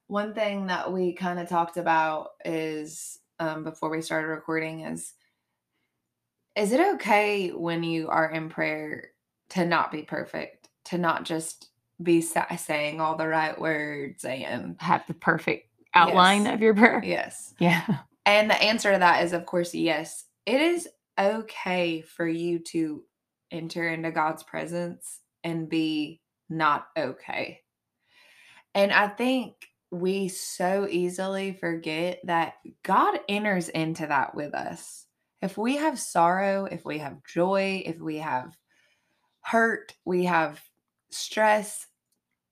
one 0.08 0.34
thing 0.34 0.68
that 0.68 0.92
we 0.92 1.14
kind 1.14 1.40
of 1.40 1.48
talked 1.48 1.78
about 1.78 2.30
is 2.44 3.20
um, 3.40 3.64
before 3.64 3.90
we 3.90 4.02
started 4.02 4.28
recording 4.28 4.82
is 4.82 5.14
is 6.56 6.72
it 6.72 6.80
okay 6.96 7.50
when 7.50 7.84
you 7.84 8.10
are 8.10 8.30
in 8.30 8.50
prayer 8.50 9.10
to 9.50 9.66
not 9.66 9.92
be 9.92 10.02
perfect, 10.04 10.70
to 10.86 10.98
not 10.98 11.24
just 11.26 11.70
be 12.02 12.22
sa- 12.22 12.56
saying 12.56 13.00
all 13.02 13.16
the 13.16 13.28
right 13.28 13.60
words 13.60 14.26
and 14.26 14.76
have 14.80 15.06
the 15.08 15.14
perfect 15.16 15.68
outline 15.96 16.46
Yes. 16.46 16.54
of 16.56 16.62
your 16.62 16.74
prayer 16.74 17.02
yes. 17.04 17.54
yeah 17.60 18.00
And 18.26 18.50
the 18.50 18.62
answer 18.62 18.94
to 18.94 19.00
that 19.00 19.24
is, 19.24 19.34
of 19.34 19.46
course, 19.46 19.74
yes. 19.74 20.26
It 20.46 20.62
is 20.62 20.88
okay 21.20 22.02
for 22.02 22.28
you 22.28 22.60
to 22.60 23.04
enter 23.52 23.88
into 23.88 24.12
God's 24.12 24.44
presence 24.44 25.20
and 25.44 25.70
be 25.70 26.22
not 26.50 26.88
okay. 26.98 27.60
And 28.76 28.92
I 28.92 29.08
think 29.08 29.54
we 29.92 30.28
so 30.28 30.88
easily 30.90 31.54
forget 31.54 32.20
that 32.24 32.56
God 32.84 33.20
enters 33.30 33.70
into 33.70 34.08
that 34.08 34.34
with 34.34 34.56
us. 34.56 35.06
If 35.42 35.58
we 35.58 35.76
have 35.78 36.00
sorrow, 36.00 36.66
if 36.66 36.84
we 36.86 36.98
have 37.00 37.24
joy, 37.32 37.84
if 37.86 38.00
we 38.00 38.18
have 38.18 38.58
hurt, 39.42 39.94
we 40.06 40.26
have 40.26 40.62
stress. 41.12 41.86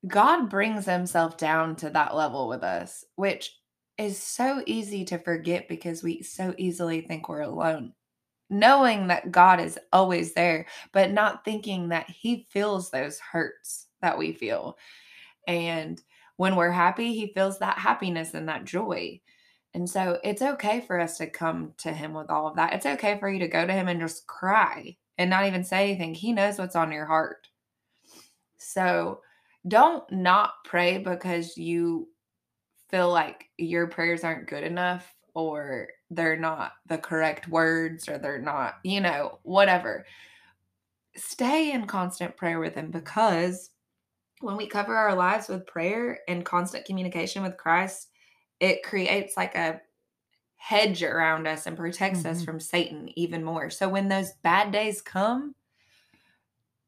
God 0.06 0.50
brings 0.50 0.86
himself 0.86 1.38
down 1.38 1.78
to 1.78 1.90
that 1.92 2.16
level 2.16 2.48
with 2.48 2.64
us, 2.64 3.04
which 3.16 3.56
is 4.02 4.22
so 4.22 4.64
easy 4.66 5.06
to 5.06 5.18
forget 5.18 5.68
because 5.68 6.04
we 6.04 6.24
so 6.24 6.54
easily 6.58 7.02
think 7.02 7.30
we're 7.30 7.42
alone. 7.42 7.94
Knowing 8.50 9.08
that 9.08 9.32
God 9.32 9.62
is 9.62 9.80
always 9.94 10.34
there, 10.34 10.66
but 10.92 11.12
not 11.12 11.46
thinking 11.46 11.90
that 11.90 12.10
he 12.10 12.48
feels 12.50 12.90
those 12.90 13.20
hurts 13.20 13.88
that 14.02 14.18
we 14.18 14.34
feel. 14.34 14.78
And 15.48 16.02
when 16.36 16.56
we're 16.56 16.72
happy, 16.72 17.14
he 17.14 17.32
feels 17.34 17.60
that 17.60 17.78
happiness 17.78 18.34
and 18.34 18.50
that 18.50 18.66
joy. 18.66 19.22
And 19.74 19.90
so 19.90 20.18
it's 20.24 20.42
okay 20.42 20.82
for 20.82 21.00
us 21.00 21.18
to 21.20 21.28
come 21.28 21.74
to 21.78 21.94
him 21.94 22.14
with 22.14 22.30
all 22.30 22.48
of 22.48 22.58
that. 22.58 22.74
It's 22.74 22.86
okay 22.86 23.18
for 23.20 23.30
you 23.30 23.40
to 23.40 23.48
go 23.48 23.66
to 23.66 23.72
him 23.72 23.88
and 23.88 24.02
just 24.02 24.28
cry 24.28 24.98
and 25.18 25.30
not 25.30 25.46
even 25.46 25.64
say 25.64 25.90
anything. 25.90 26.14
He 26.14 26.34
knows 26.34 26.58
what's 26.58 26.76
on 26.76 26.92
your 26.92 27.06
heart. 27.06 27.48
So 28.58 29.22
don't 29.68 30.10
not 30.12 30.54
pray 30.66 30.98
because 30.98 31.56
you 31.56 32.10
feel 32.92 33.10
like 33.10 33.50
your 33.58 33.88
prayers 33.88 34.24
aren't 34.24 34.48
good 34.48 34.64
enough 34.64 35.16
or 35.34 35.88
they're 36.10 36.38
not 36.38 36.74
the 36.88 36.98
correct 36.98 37.48
words 37.48 38.10
or 38.10 38.18
they're 38.18 38.42
not, 38.42 38.76
you 38.84 39.00
know, 39.00 39.40
whatever. 39.44 40.06
Stay 41.16 41.72
in 41.72 41.88
constant 41.88 42.38
prayer 42.38 42.60
with 42.60 42.76
him 42.76 42.92
because 42.92 43.72
when 44.42 44.58
we 44.58 44.68
cover 44.68 44.96
our 44.96 45.16
lives 45.16 45.48
with 45.48 45.68
prayer 45.68 46.20
and 46.28 46.46
constant 46.46 46.86
communication 46.86 47.44
with 47.44 47.58
Christ, 47.58 48.10
it 48.60 48.84
creates 48.84 49.38
like 49.38 49.56
a 49.56 49.82
hedge 50.58 51.02
around 51.02 51.48
us 51.48 51.66
and 51.66 51.78
protects 51.78 52.20
mm-hmm. 52.20 52.30
us 52.30 52.44
from 52.44 52.60
Satan 52.60 53.10
even 53.16 53.44
more. 53.44 53.70
So 53.70 53.90
when 53.90 54.10
those 54.10 54.34
bad 54.44 54.72
days 54.72 55.02
come, 55.02 55.56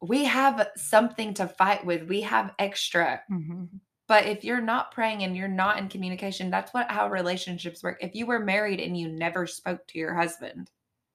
we 0.02 0.26
have 0.26 0.70
something 0.76 1.34
to 1.36 1.48
fight 1.48 1.86
with. 1.86 2.04
We 2.04 2.22
have 2.22 2.54
extra. 2.60 3.22
Mm-hmm. 3.32 3.64
But 4.08 4.26
if 4.26 4.44
you're 4.44 4.62
not 4.62 4.92
praying 4.92 5.24
and 5.24 5.36
you're 5.36 5.48
not 5.48 5.78
in 5.78 5.88
communication, 5.88 6.50
that's 6.50 6.74
what 6.74 6.92
how 6.92 7.10
relationships 7.10 7.84
work. 7.84 7.98
If 8.02 8.16
you 8.16 8.26
were 8.26 8.40
married 8.40 8.80
and 8.80 8.98
you 8.98 9.08
never 9.08 9.48
spoke 9.48 9.88
to 9.88 10.00
your 10.00 10.14
husband, 10.14 10.70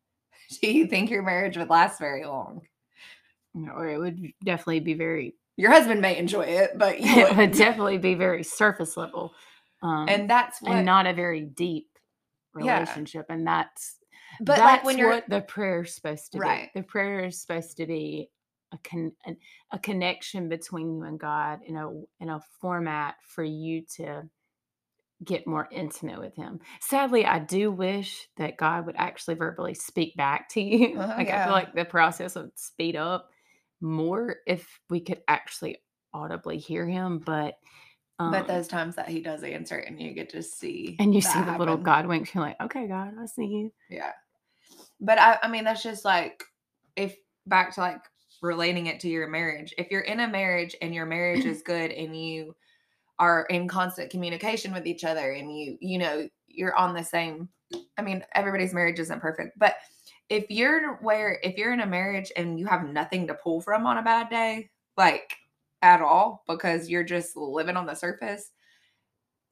do 0.63 0.71
you 0.73 0.87
think 0.87 1.11
your 1.11 1.23
marriage 1.23 1.57
would 1.57 1.71
last 1.71 1.99
very 1.99 2.25
long? 2.25 2.63
Or 3.55 3.89
it 3.89 3.99
would 3.99 4.33
definitely 4.45 4.81
be 4.81 4.95
very 4.95 5.35
your 5.57 5.73
husband 5.73 6.01
may 6.01 6.17
enjoy 6.17 6.43
it, 6.43 6.79
but 6.79 6.97
it 6.99 7.37
would 7.37 7.53
definitely 7.59 7.99
be 7.99 8.15
very 8.15 8.43
surface 8.45 8.97
level. 8.97 9.35
Um, 9.83 10.09
and 10.09 10.31
that's 10.31 10.63
what, 10.63 10.73
and 10.73 10.87
not 10.87 11.07
a 11.07 11.13
very 11.13 11.43
deep 11.43 11.89
relationship. 12.55 13.27
Yeah. 13.29 13.35
And 13.35 13.47
that's 13.47 13.97
but 14.41 14.57
that's 14.57 14.61
like 14.61 14.85
when 14.85 14.99
you're 14.99 15.11
what 15.11 15.29
the 15.29 15.41
prayer's 15.41 15.95
supposed 15.95 16.33
to 16.33 16.39
right. 16.39 16.71
be. 16.73 16.81
The 16.81 16.87
prayer 16.87 17.25
is 17.25 17.41
supposed 17.41 17.77
to 17.79 17.87
be 17.87 18.31
a 18.73 18.79
con 18.79 19.13
a 19.73 19.79
connection 19.79 20.49
between 20.49 20.95
you 20.95 21.03
and 21.05 21.19
God 21.19 21.61
in 21.67 21.77
a 21.77 21.91
in 22.21 22.29
a 22.29 22.41
format 22.61 23.17
for 23.23 23.43
you 23.43 23.83
to 23.97 24.25
get 25.25 25.47
more 25.47 25.69
intimate 25.73 26.21
with 26.21 26.37
him. 26.37 26.61
Sadly, 26.81 27.25
I 27.25 27.41
do 27.41 27.73
wish 27.73 28.29
that 28.37 28.57
God 28.57 28.87
would 28.87 28.95
actually 28.97 29.35
verbally 29.35 29.75
speak 29.75 30.17
back 30.17 30.49
to 30.51 30.61
you. 30.61 30.99
Uh, 30.99 31.15
like 31.17 31.29
yeah. 31.29 31.43
I 31.43 31.45
feel 31.45 31.53
like 31.53 31.75
the 31.75 31.85
process 31.85 32.35
would 32.35 32.57
speed 32.57 32.97
up 32.97 33.31
more 33.81 34.37
if 34.47 34.81
we 34.91 35.01
could 35.01 35.21
actually 35.29 35.79
audibly 36.13 36.59
hear 36.59 36.87
him, 36.87 37.19
but 37.19 37.55
um, 38.19 38.33
but 38.33 38.49
those 38.49 38.67
times 38.67 38.97
that 38.97 39.09
he 39.09 39.21
does 39.21 39.45
answer 39.45 39.77
and 39.77 40.01
you 40.01 40.13
get 40.13 40.31
to 40.31 40.43
see 40.43 40.97
and 40.99 41.15
you 41.15 41.21
see 41.21 41.39
the 41.39 41.45
happen. 41.45 41.59
little 41.59 41.77
God 41.77 42.07
winks, 42.07 42.35
you're 42.35 42.43
like, 42.43 42.61
okay, 42.61 42.89
God, 42.89 43.13
I 43.21 43.27
see 43.27 43.47
you. 43.47 43.73
Yeah. 43.89 44.13
But 45.01 45.21
I, 45.21 45.39
I 45.45 45.49
mean, 45.49 45.65
that's 45.65 45.83
just 45.83 46.05
like 46.05 46.43
if 46.97 47.15
back 47.47 47.75
to 47.75 47.81
like 47.81 48.01
relating 48.43 48.87
it 48.87 49.01
to 49.01 49.09
your 49.09 49.29
marriage. 49.29 49.75
If 49.79 49.91
you're 49.91 50.03
in 50.03 50.21
a 50.21 50.29
marriage 50.29 50.77
and 50.81 50.95
your 50.95 51.07
marriage 51.07 51.45
is 51.45 51.63
good 51.63 51.91
and 51.91 52.17
you 52.17 52.55
are 53.19 53.47
in 53.51 53.69
constant 53.69 54.11
communication 54.11 54.73
with 54.73 54.87
each 54.87 55.05
other 55.05 55.33
and 55.33 55.57
you, 55.57 55.77
you 55.81 55.99
know, 55.99 56.29
you're 56.47 56.77
on 56.77 56.95
the 56.95 57.03
same, 57.03 57.49
I 57.97 58.03
mean, 58.03 58.25
everybody's 58.35 58.73
marriage 58.73 58.99
isn't 59.01 59.21
perfect, 59.21 59.59
but 59.59 59.75
if 60.29 60.45
you're 60.51 60.97
where, 60.97 61.39
if 61.43 61.57
you're 61.57 61.73
in 61.73 61.81
a 61.81 61.87
marriage 61.87 62.31
and 62.37 62.59
you 62.59 62.67
have 62.67 62.85
nothing 62.85 63.27
to 63.27 63.35
pull 63.35 63.61
from 63.61 63.87
on 63.87 63.99
a 63.99 64.03
bad 64.03 64.29
day, 64.31 64.71
like 64.97 65.35
at 65.83 66.01
all, 66.01 66.45
because 66.47 66.89
you're 66.89 67.05
just 67.05 67.37
living 67.37 67.77
on 67.77 67.87
the 67.87 67.95
surface, 67.95 68.51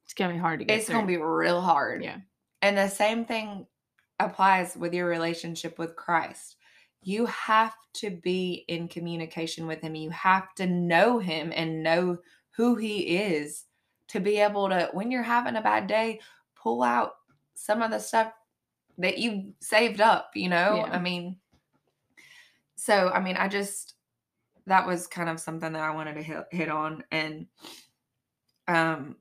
it's 0.05 0.14
gonna 0.14 0.35
be 0.35 0.38
hard 0.38 0.61
to 0.61 0.64
get. 0.64 0.76
It's 0.76 0.87
through. 0.87 0.97
gonna 0.97 1.07
be 1.07 1.16
real 1.16 1.61
hard. 1.61 2.05
Yeah. 2.05 2.19
And 2.62 2.76
the 2.76 2.88
same 2.88 3.25
thing 3.25 3.66
applies 4.21 4.76
with 4.76 4.95
your 4.95 5.07
relationship 5.07 5.78
with 5.78 5.97
Christ 5.97 6.56
you 7.07 7.25
have 7.27 7.73
to 7.95 8.11
be 8.11 8.65
in 8.67 8.89
communication 8.89 9.65
with 9.69 9.81
him. 9.81 9.95
You 9.95 10.11
have 10.11 10.53
to 10.57 10.67
know 10.67 11.21
him 11.21 11.53
and 11.55 11.85
know 11.85 12.19
who 12.57 12.75
he 12.75 13.17
is 13.17 13.63
to 14.09 14.19
be 14.19 14.39
able 14.39 14.69
to, 14.69 14.91
when 14.93 15.13
you're 15.13 15.23
having 15.23 15.55
a 15.55 15.63
bad 15.63 15.87
day, 15.87 16.19
pull 16.61 16.83
out 16.83 17.13
some 17.55 17.81
of 17.81 17.93
the 17.93 18.01
stuff 18.01 18.33
that 18.99 19.19
you 19.19 19.55
saved 19.61 20.01
up, 20.01 20.33
you 20.35 20.49
know? 20.49 20.85
Yeah. 20.85 20.91
I 20.91 20.99
mean, 20.99 21.37
so, 22.75 23.09
I 23.15 23.21
mean, 23.21 23.37
I 23.37 23.47
just, 23.47 23.95
that 24.67 24.85
was 24.85 25.07
kind 25.07 25.29
of 25.29 25.39
something 25.39 25.75
that 25.75 25.83
I 25.83 25.95
wanted 25.95 26.15
to 26.15 26.23
hit, 26.25 26.45
hit 26.51 26.69
on. 26.69 27.05
And, 27.13 27.47
um, 28.67 29.15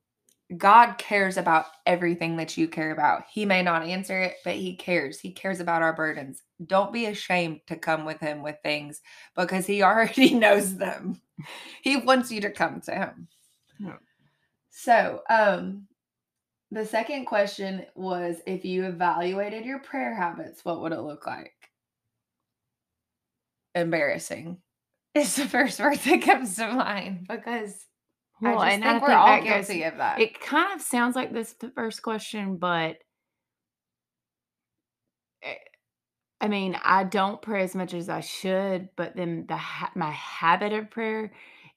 God 0.56 0.98
cares 0.98 1.38
about 1.38 1.66
everything 1.86 2.38
that 2.38 2.56
you 2.56 2.68
care 2.68 2.92
about. 2.92 3.24
He 3.32 3.46
may 3.46 3.64
not 3.64 3.84
answer 3.84 4.22
it, 4.22 4.36
but 4.44 4.56
He 4.56 4.76
cares. 4.76 5.20
He 5.20 5.32
cares 5.32 5.60
about 5.60 5.82
our 5.82 5.94
burdens. 5.94 6.44
Don't 6.66 6.94
be 6.94 7.08
ashamed 7.08 7.62
to 7.68 7.76
come 7.76 8.06
with 8.06 8.20
Him 8.20 8.44
with 8.44 8.58
things 8.62 9.02
because 9.36 9.66
He 9.66 9.82
already 9.84 10.36
knows 10.36 10.76
them. 10.76 11.20
He 11.82 11.98
wants 11.98 12.32
you 12.32 12.42
to 12.42 12.52
come 12.52 12.82
to 12.82 12.92
Him. 12.92 13.28
Yeah. 13.80 13.98
So, 14.70 15.22
um, 15.30 15.88
the 16.72 16.86
second 16.86 17.26
question 17.26 17.86
was 17.96 18.38
if 18.46 18.66
you 18.66 18.86
evaluated 18.86 19.66
your 19.66 19.80
prayer 19.80 20.14
habits, 20.14 20.64
what 20.64 20.82
would 20.82 20.92
it 20.92 21.02
look 21.02 21.26
like? 21.26 21.54
Embarrassing 23.74 24.58
is 25.14 25.36
the 25.36 25.48
first 25.48 25.80
word 25.82 25.98
that 26.00 26.22
comes 26.22 26.56
to 26.58 26.68
mind 26.72 27.28
because 27.28 27.86
well, 28.42 28.60
I 28.60 28.72
just 28.72 28.74
and 28.76 28.84
think 28.84 29.04
I 29.04 29.08
we're 29.08 29.14
all 29.14 29.42
guilty 29.42 29.80
goes, 29.80 29.92
of 29.92 29.98
that. 29.98 30.22
It 30.22 30.40
kind 30.40 30.74
of 30.74 30.82
sounds 30.82 31.16
like 31.16 31.34
this 31.34 31.56
first 31.76 32.02
question, 32.02 32.58
but 32.58 32.98
eh, 35.44 35.56
I 36.42 36.48
mean, 36.48 36.78
I 36.84 37.06
don't 37.06 37.42
pray 37.42 37.64
as 37.64 37.76
much 37.76 37.94
as 37.94 38.10
I 38.10 38.20
should, 38.20 38.90
but 38.98 39.16
then 39.16 39.46
the 39.48 39.56
ha- 39.56 39.92
my 39.96 40.12
habit 40.12 40.74
of 40.74 40.92
prayer 40.92 41.32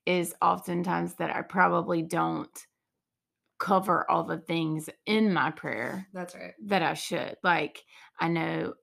is 0.05 0.35
oftentimes 0.43 1.15
that 1.15 1.35
I 1.35 1.43
probably 1.43 2.03
don't 2.03 2.67
cover 3.59 4.09
all 4.11 4.25
the 4.25 4.39
things 4.39 4.89
in 5.07 5.33
my 5.33 5.51
prayer. 5.51 6.07
That's 6.13 6.35
right. 6.35 6.55
That 6.67 6.83
I 6.83 6.95
should. 6.95 7.37
Like 7.43 7.85
I 8.19 8.29
know 8.29 8.75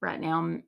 right 0.00 0.20
now 0.20 0.58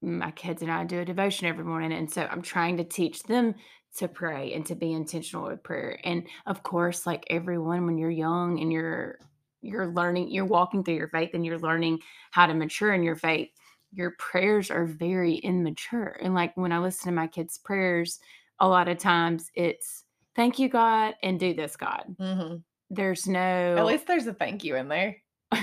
my 0.00 0.30
kids 0.30 0.62
and 0.62 0.70
I 0.70 0.84
do 0.84 1.00
a 1.00 1.04
devotion 1.04 1.48
every 1.48 1.64
morning 1.64 1.92
and 1.92 2.10
so 2.10 2.22
I'm 2.22 2.42
trying 2.42 2.76
to 2.76 2.84
teach 2.84 3.22
them 3.24 3.54
to 3.98 4.08
pray 4.08 4.52
and 4.54 4.64
to 4.66 4.74
be 4.74 4.92
intentional 4.92 5.48
with 5.48 5.62
prayer. 5.62 5.98
And 6.04 6.26
of 6.46 6.62
course, 6.62 7.06
like 7.06 7.24
everyone, 7.30 7.86
when 7.86 7.98
you're 7.98 8.10
young 8.10 8.60
and 8.60 8.72
you're 8.72 9.18
you're 9.60 9.88
learning, 9.88 10.30
you're 10.30 10.44
walking 10.44 10.84
through 10.84 10.94
your 10.94 11.08
faith 11.08 11.30
and 11.34 11.44
you're 11.44 11.58
learning 11.58 11.98
how 12.30 12.46
to 12.46 12.54
mature 12.54 12.92
in 12.92 13.02
your 13.02 13.16
faith, 13.16 13.48
your 13.92 14.12
prayers 14.12 14.70
are 14.70 14.86
very 14.86 15.34
immature. 15.34 16.16
And 16.22 16.32
like 16.32 16.56
when 16.56 16.70
I 16.70 16.78
listen 16.78 17.06
to 17.06 17.16
my 17.16 17.26
kids' 17.26 17.58
prayers, 17.58 18.20
a 18.60 18.68
lot 18.68 18.86
of 18.88 18.98
times 18.98 19.50
it's 19.54 20.04
thank 20.36 20.58
you, 20.60 20.68
God, 20.68 21.14
and 21.22 21.40
do 21.40 21.54
this, 21.54 21.76
God. 21.76 22.04
Mm-hmm. 22.20 22.56
There's 22.90 23.26
no 23.26 23.76
at 23.76 23.84
least 23.84 24.06
there's 24.06 24.26
a 24.26 24.32
thank 24.34 24.62
you 24.62 24.76
in 24.76 24.88
there. 24.88 25.16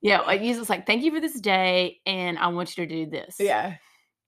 yeah, 0.00 0.20
like 0.20 0.40
Jesus 0.40 0.68
like, 0.68 0.86
thank 0.86 1.02
you 1.02 1.12
for 1.12 1.20
this 1.20 1.40
day, 1.40 1.98
and 2.06 2.38
I 2.38 2.48
want 2.48 2.76
you 2.76 2.86
to 2.86 2.94
do 3.04 3.10
this. 3.10 3.36
Yeah. 3.40 3.76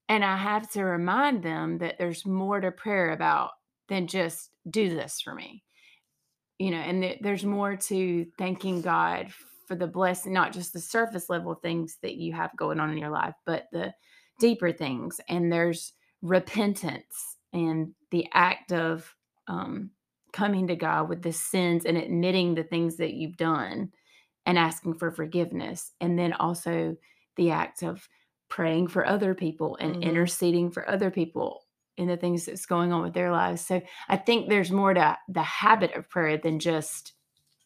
And 0.09 0.23
I 0.23 0.37
have 0.37 0.69
to 0.71 0.83
remind 0.83 1.43
them 1.43 1.79
that 1.79 1.97
there's 1.97 2.25
more 2.25 2.61
to 2.61 2.71
prayer 2.71 3.11
about 3.11 3.51
than 3.89 4.07
just 4.07 4.49
do 4.69 4.89
this 4.89 5.21
for 5.21 5.33
me. 5.33 5.63
You 6.59 6.71
know, 6.71 6.77
and 6.77 7.01
th- 7.01 7.19
there's 7.21 7.45
more 7.45 7.75
to 7.75 8.25
thanking 8.37 8.81
God 8.81 9.31
for 9.67 9.75
the 9.75 9.87
blessing, 9.87 10.33
not 10.33 10.53
just 10.53 10.73
the 10.73 10.79
surface 10.79 11.29
level 11.29 11.55
things 11.55 11.97
that 12.01 12.15
you 12.15 12.33
have 12.33 12.55
going 12.57 12.79
on 12.79 12.89
in 12.89 12.97
your 12.97 13.09
life, 13.09 13.35
but 13.45 13.65
the 13.71 13.93
deeper 14.39 14.71
things. 14.71 15.19
And 15.27 15.51
there's 15.51 15.93
repentance 16.21 17.37
and 17.53 17.93
the 18.11 18.27
act 18.33 18.71
of 18.71 19.13
um, 19.47 19.91
coming 20.31 20.67
to 20.67 20.75
God 20.75 21.09
with 21.09 21.21
the 21.21 21.33
sins 21.33 21.85
and 21.85 21.97
admitting 21.97 22.55
the 22.55 22.63
things 22.63 22.97
that 22.97 23.13
you've 23.13 23.37
done 23.37 23.91
and 24.45 24.57
asking 24.57 24.95
for 24.95 25.11
forgiveness. 25.11 25.91
And 25.99 26.17
then 26.17 26.33
also 26.33 26.95
the 27.35 27.51
act 27.51 27.83
of 27.83 28.07
praying 28.49 28.87
for 28.87 29.05
other 29.05 29.33
people 29.33 29.77
and 29.79 29.93
mm-hmm. 29.93 30.03
interceding 30.03 30.71
for 30.71 30.89
other 30.89 31.11
people 31.11 31.63
in 31.97 32.07
the 32.07 32.17
things 32.17 32.45
that's 32.45 32.65
going 32.65 32.93
on 32.93 33.01
with 33.01 33.13
their 33.13 33.31
lives. 33.31 33.65
So 33.65 33.81
I 34.07 34.17
think 34.17 34.49
there's 34.49 34.71
more 34.71 34.93
to 34.93 35.17
the 35.27 35.41
habit 35.41 35.93
of 35.95 36.09
prayer 36.09 36.37
than 36.37 36.59
just 36.59 37.13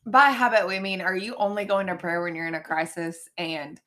by 0.05 0.29
habit 0.29 0.67
we 0.67 0.79
mean 0.79 0.99
are 0.99 1.15
you 1.15 1.35
only 1.35 1.63
going 1.63 1.85
to 1.85 1.95
prayer 1.95 2.23
when 2.23 2.33
you're 2.33 2.47
in 2.47 2.55
a 2.55 2.61
crisis 2.61 3.29
and 3.37 3.79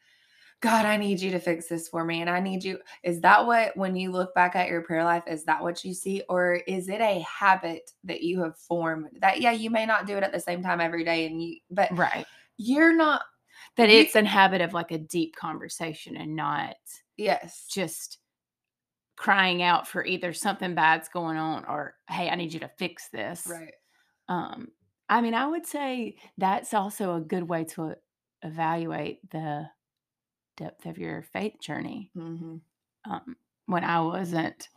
God, 0.65 0.87
I 0.87 0.97
need 0.97 1.21
you 1.21 1.31
to 1.33 1.39
fix 1.39 1.69
this 1.69 1.89
for 1.89 2.07
me. 2.07 2.23
And 2.23 2.31
I 2.31 2.41
need 2.41 2.65
you. 2.65 2.79
Is 3.03 3.21
that 3.21 3.45
what, 3.45 3.77
when 3.77 3.95
you 3.97 4.11
look 4.11 4.35
back 4.35 4.57
at 4.57 4.71
your 4.71 4.81
prayer 4.81 5.05
life, 5.05 5.25
is 5.27 5.45
that 5.45 5.63
what 5.63 5.85
you 5.85 5.93
see? 5.93 6.23
Or 6.27 6.55
is 6.67 6.89
it 6.89 7.03
a 7.03 7.21
habit 7.21 7.91
that 8.05 8.23
you 8.23 8.43
have 8.43 8.57
formed 8.57 9.09
that, 9.21 9.43
yeah, 9.43 9.51
you 9.51 9.69
may 9.69 9.85
not 9.85 10.07
do 10.07 10.17
it 10.17 10.23
at 10.23 10.33
the 10.33 10.41
same 10.41 10.63
time 10.63 10.81
every 10.81 11.05
day 11.05 11.27
and 11.27 11.43
you, 11.43 11.59
but 11.71 11.95
Right. 11.95 12.25
you're 12.57 12.97
not, 12.97 13.21
That 13.77 13.91
You- 13.91 13.99
it's 14.01 14.15
a 14.15 14.25
habit 14.25 14.61
of 14.61 14.73
like 14.73 14.91
a 14.93 14.99
deep 14.99 15.35
conversation 15.37 16.17
and 16.17 16.37
not 16.37 16.77
yes. 17.17 17.67
just 17.71 18.19
crying 19.17 19.63
out 19.63 19.87
for 19.87 20.05
either 20.05 20.33
something 20.33 20.75
bad's 20.75 21.09
going 21.09 21.37
on 21.37 21.65
or 21.67 21.95
hey, 22.09 22.29
I 22.29 22.35
need 22.35 22.53
you 22.53 22.61
to 22.61 22.69
fix 22.79 23.09
this. 23.11 23.47
Right. 23.51 23.75
Um, 24.29 24.69
I 25.09 25.21
mean, 25.21 25.35
I 25.35 25.47
would 25.47 25.67
say 25.67 26.17
that's 26.39 26.73
also 26.75 27.17
a 27.17 27.21
good 27.21 27.43
way 27.45 27.65
to 27.65 27.95
evaluate 28.43 29.29
the 29.31 29.69
depth 30.57 30.87
of 30.87 30.99
your 30.99 31.23
faith 31.23 31.61
journey. 31.61 32.11
hmm 32.15 32.57
Um, 33.05 33.37
when 33.67 33.85
I 33.85 34.01
wasn't 34.01 34.69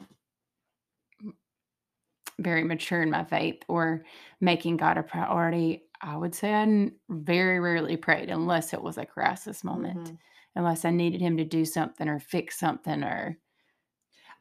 very 2.40 2.64
mature 2.64 3.02
in 3.02 3.10
my 3.10 3.24
faith 3.24 3.64
or 3.68 4.06
making 4.40 4.78
God 4.78 4.98
a 4.98 5.04
priority, 5.04 5.87
I 6.02 6.16
would 6.18 6.36
say 6.36 6.54
I 6.54 6.62
n- 6.62 7.00
very 7.10 7.60
rarely 7.60 7.98
prayed 7.98 8.30
unless 8.30 8.74
it 8.74 8.82
was 8.82 8.98
a 8.98 9.06
crisis 9.06 9.64
moment, 9.64 10.12
Mhm. 10.12 10.18
unless 10.56 10.86
I 10.86 10.92
needed 10.92 11.22
Him 11.22 11.38
to 11.38 11.46
do 11.46 11.66
something 11.66 12.08
or 12.08 12.20
fix 12.20 12.58
something 12.58 13.04
or 13.04 13.40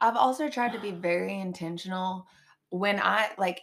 I've 0.01 0.17
also 0.17 0.49
tried 0.49 0.73
to 0.73 0.81
be 0.81 0.91
very 0.91 1.39
intentional 1.39 2.27
when 2.71 3.01
I 3.01 3.33
like 3.39 3.63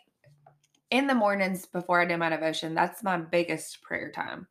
in 0.91 1.07
the 1.07 1.15
mornings 1.15 1.65
before 1.65 2.01
I 2.01 2.05
do 2.05 2.17
my 2.17 2.29
devotion. 2.29 2.75
That's 2.75 3.03
my 3.03 3.17
biggest 3.17 3.81
prayer 3.83 4.11
time. 4.11 4.47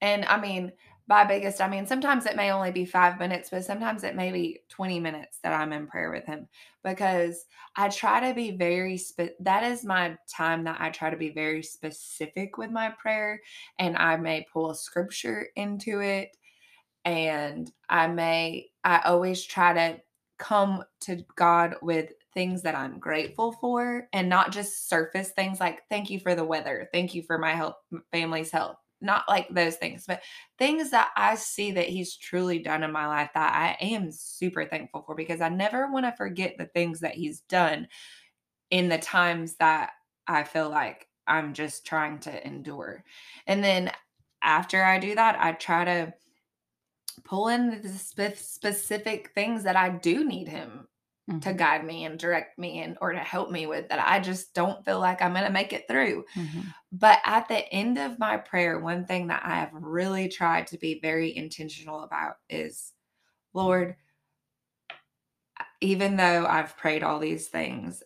And 0.00 0.24
I 0.26 0.40
mean, 0.40 0.72
by 1.10 1.24
biggest, 1.24 1.60
I 1.60 1.68
mean 1.68 1.86
sometimes 1.86 2.24
it 2.24 2.36
may 2.36 2.52
only 2.52 2.70
be 2.70 2.84
five 2.84 3.18
minutes, 3.18 3.50
but 3.50 3.64
sometimes 3.64 4.04
it 4.04 4.14
may 4.14 4.30
be 4.30 4.60
20 4.68 5.00
minutes 5.00 5.40
that 5.42 5.52
I'm 5.52 5.72
in 5.72 5.88
prayer 5.88 6.12
with 6.12 6.24
him 6.24 6.46
because 6.84 7.46
I 7.74 7.88
try 7.88 8.28
to 8.28 8.32
be 8.32 8.52
very, 8.52 8.96
spe- 8.96 9.36
that 9.40 9.64
is 9.64 9.84
my 9.84 10.16
time 10.28 10.62
that 10.64 10.80
I 10.80 10.90
try 10.90 11.10
to 11.10 11.16
be 11.16 11.30
very 11.30 11.64
specific 11.64 12.58
with 12.58 12.70
my 12.70 12.90
prayer. 12.90 13.40
And 13.80 13.96
I 13.96 14.18
may 14.18 14.46
pull 14.52 14.70
a 14.70 14.74
scripture 14.76 15.48
into 15.56 16.00
it. 16.00 16.36
And 17.04 17.68
I 17.88 18.06
may, 18.06 18.68
I 18.84 19.00
always 19.04 19.42
try 19.42 19.72
to 19.72 20.00
come 20.38 20.84
to 21.00 21.24
God 21.34 21.74
with 21.82 22.12
things 22.34 22.62
that 22.62 22.76
I'm 22.76 23.00
grateful 23.00 23.50
for 23.50 24.06
and 24.12 24.28
not 24.28 24.52
just 24.52 24.88
surface 24.88 25.30
things 25.30 25.58
like, 25.58 25.80
thank 25.88 26.08
you 26.08 26.20
for 26.20 26.36
the 26.36 26.44
weather. 26.44 26.88
Thank 26.92 27.16
you 27.16 27.24
for 27.24 27.36
my 27.36 27.56
health, 27.56 27.74
family's 28.12 28.52
health. 28.52 28.76
Not 29.00 29.24
like 29.28 29.48
those 29.48 29.76
things, 29.76 30.04
but 30.06 30.22
things 30.58 30.90
that 30.90 31.10
I 31.16 31.34
see 31.36 31.72
that 31.72 31.88
he's 31.88 32.16
truly 32.16 32.58
done 32.58 32.82
in 32.82 32.92
my 32.92 33.06
life 33.06 33.30
that 33.34 33.54
I 33.54 33.84
am 33.84 34.12
super 34.12 34.66
thankful 34.66 35.02
for 35.02 35.14
because 35.14 35.40
I 35.40 35.48
never 35.48 35.90
want 35.90 36.06
to 36.06 36.12
forget 36.12 36.56
the 36.58 36.66
things 36.66 37.00
that 37.00 37.14
he's 37.14 37.40
done 37.42 37.88
in 38.70 38.88
the 38.88 38.98
times 38.98 39.56
that 39.56 39.90
I 40.26 40.44
feel 40.44 40.68
like 40.68 41.08
I'm 41.26 41.54
just 41.54 41.86
trying 41.86 42.18
to 42.20 42.46
endure. 42.46 43.04
And 43.46 43.62
then 43.64 43.90
after 44.42 44.82
I 44.82 44.98
do 44.98 45.14
that, 45.14 45.36
I 45.40 45.52
try 45.52 45.84
to 45.84 46.14
pull 47.24 47.48
in 47.48 47.82
the 47.82 47.88
spe- 47.88 48.36
specific 48.36 49.32
things 49.34 49.64
that 49.64 49.76
I 49.76 49.90
do 49.90 50.24
need 50.24 50.48
him 50.48 50.88
to 51.42 51.52
Mhm, 51.52 51.54
guide 51.54 51.84
me 51.84 52.04
and 52.04 52.18
direct 52.18 52.58
me 52.58 52.82
and 52.82 52.98
or 53.00 53.12
to 53.12 53.18
help 53.18 53.50
me 53.50 53.66
with 53.66 53.88
that 53.88 54.06
I 54.06 54.20
just 54.20 54.54
don't 54.54 54.84
feel 54.84 55.00
like 55.00 55.22
I'm 55.22 55.32
going 55.32 55.44
to 55.46 55.50
make 55.50 55.72
it 55.72 55.88
through. 55.88 56.24
mhm. 56.34 56.72
But 56.92 57.20
at 57.24 57.48
the 57.48 57.58
end 57.72 57.98
of 57.98 58.18
my 58.18 58.36
prayer, 58.38 58.78
one 58.80 59.06
thing 59.06 59.28
that 59.28 59.42
I 59.44 59.56
have 59.56 59.72
really 59.74 60.28
tried 60.28 60.68
to 60.68 60.78
be 60.78 61.00
very 61.00 61.34
intentional 61.36 62.02
about 62.02 62.36
is 62.48 62.92
Lord, 63.54 63.96
even 65.80 66.16
though 66.16 66.46
I've 66.46 66.76
prayed 66.76 67.02
all 67.02 67.18
these 67.18 67.48
things, 67.48 68.02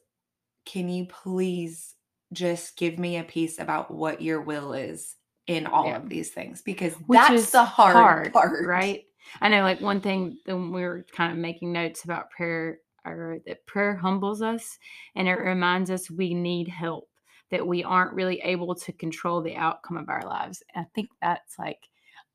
can 0.67 0.89
you 0.89 1.07
please 1.07 1.97
just 2.33 2.77
give 2.77 2.99
me 2.99 3.19
a 3.19 3.25
peace 3.25 3.59
about 3.61 3.91
what 3.93 4.23
your 4.23 4.43
will 4.43 4.75
is 4.75 5.17
in 5.47 5.67
all 5.67 5.87
Yeah. 5.89 5.97
of 5.97 6.09
these 6.09 6.31
things? 6.31 6.63
Because 6.63 6.95
Which 7.07 7.29
that's 7.29 7.51
the 7.53 7.65
hard, 7.65 8.33
part. 8.33 8.67
right? 8.67 9.05
I 9.41 9.49
know, 9.49 9.63
like 9.63 9.81
one 9.81 10.01
thing 10.01 10.39
when 10.47 10.73
we 10.73 10.83
were 10.83 11.07
kind 11.13 11.33
of 11.33 11.39
making 11.39 11.73
notes 11.73 12.05
about 12.05 12.31
prayer, 12.31 12.81
Wrote 13.13 13.45
that 13.47 13.67
prayer 13.67 13.97
humbles 13.97 14.43
us 14.43 14.79
and 15.15 15.29
it 15.29 15.33
reminds 15.35 15.91
us 15.91 16.11
we 16.11 16.35
need 16.35 16.69
help, 16.69 17.09
that 17.51 17.67
we 17.67 17.85
aren't 17.85 18.15
really 18.15 18.41
able 18.41 18.75
to 18.75 18.93
control 18.93 19.43
the 19.43 19.57
outcome 19.57 19.97
of 19.97 20.09
our 20.09 20.23
lives. 20.23 20.63
And 20.75 20.85
I 20.85 20.89
think 20.95 21.11
that's 21.21 21.59
like, 21.59 21.89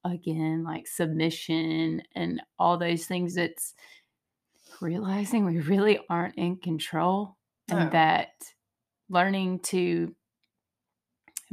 again, 0.06 0.64
like 0.64 0.88
submission 0.88 2.04
and 2.16 2.42
all 2.58 2.78
those 2.78 3.06
things. 3.06 3.36
It's 3.36 3.74
realizing 4.82 5.46
we 5.46 5.60
really 5.60 6.00
aren't 6.10 6.36
in 6.36 6.58
control 6.58 7.36
and 7.68 7.92
that 7.92 8.30
learning 9.10 9.60
to 9.60 10.16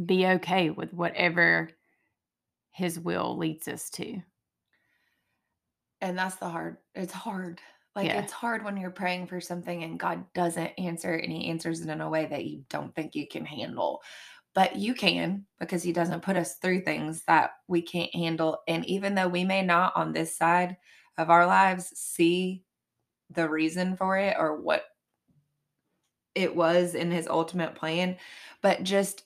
be 0.05 0.27
okay 0.27 0.71
with 0.71 0.93
whatever 0.93 1.71
his 2.71 3.01
will 3.01 3.37
leads 3.39 3.67
us 3.69 3.89
to. 3.91 4.21
And 6.01 6.19
that's 6.19 6.37
the 6.37 6.49
hard. 6.49 6.77
It's 6.95 7.13
hard. 7.13 7.61
Like 7.97 8.07
Yeah. 8.07 8.21
it's 8.21 8.33
hard 8.33 8.63
when 8.63 8.77
you're 8.77 8.91
praying 8.91 9.27
for 9.27 9.41
something 9.41 9.83
and 9.83 9.99
God 9.99 10.31
doesn't 10.35 10.79
answer 10.79 11.15
and 11.15 11.33
he 11.33 11.49
answers 11.49 11.81
it 11.81 11.89
in 11.89 12.03
a 12.03 12.11
way 12.11 12.27
that 12.27 12.45
you 12.45 12.63
don't 12.69 12.95
think 12.95 13.15
you 13.15 13.27
can 13.27 13.47
handle. 13.47 14.03
But 14.55 14.77
you 14.77 14.95
can 14.95 15.47
because 15.59 15.83
he 15.83 15.93
doesn't 15.93 16.23
put 16.23 16.37
us 16.37 16.57
through 16.57 16.83
things 16.83 17.25
that 17.25 17.53
we 17.69 17.81
can't 17.81 18.15
handle. 18.15 18.59
And 18.69 18.85
even 18.85 19.15
though 19.15 19.29
we 19.29 19.45
may 19.45 19.63
not 19.63 19.97
on 19.97 20.13
this 20.13 20.37
side 20.37 20.77
of 21.17 21.31
our 21.31 21.47
lives 21.47 21.91
see 21.99 22.65
the 23.31 23.49
reason 23.49 23.97
for 23.97 24.19
it 24.19 24.37
or 24.39 24.61
what 24.61 24.85
it 26.35 26.55
was 26.55 26.95
in 26.95 27.11
his 27.11 27.27
ultimate 27.27 27.75
plan, 27.75 28.19
but 28.61 28.83
just 28.83 29.25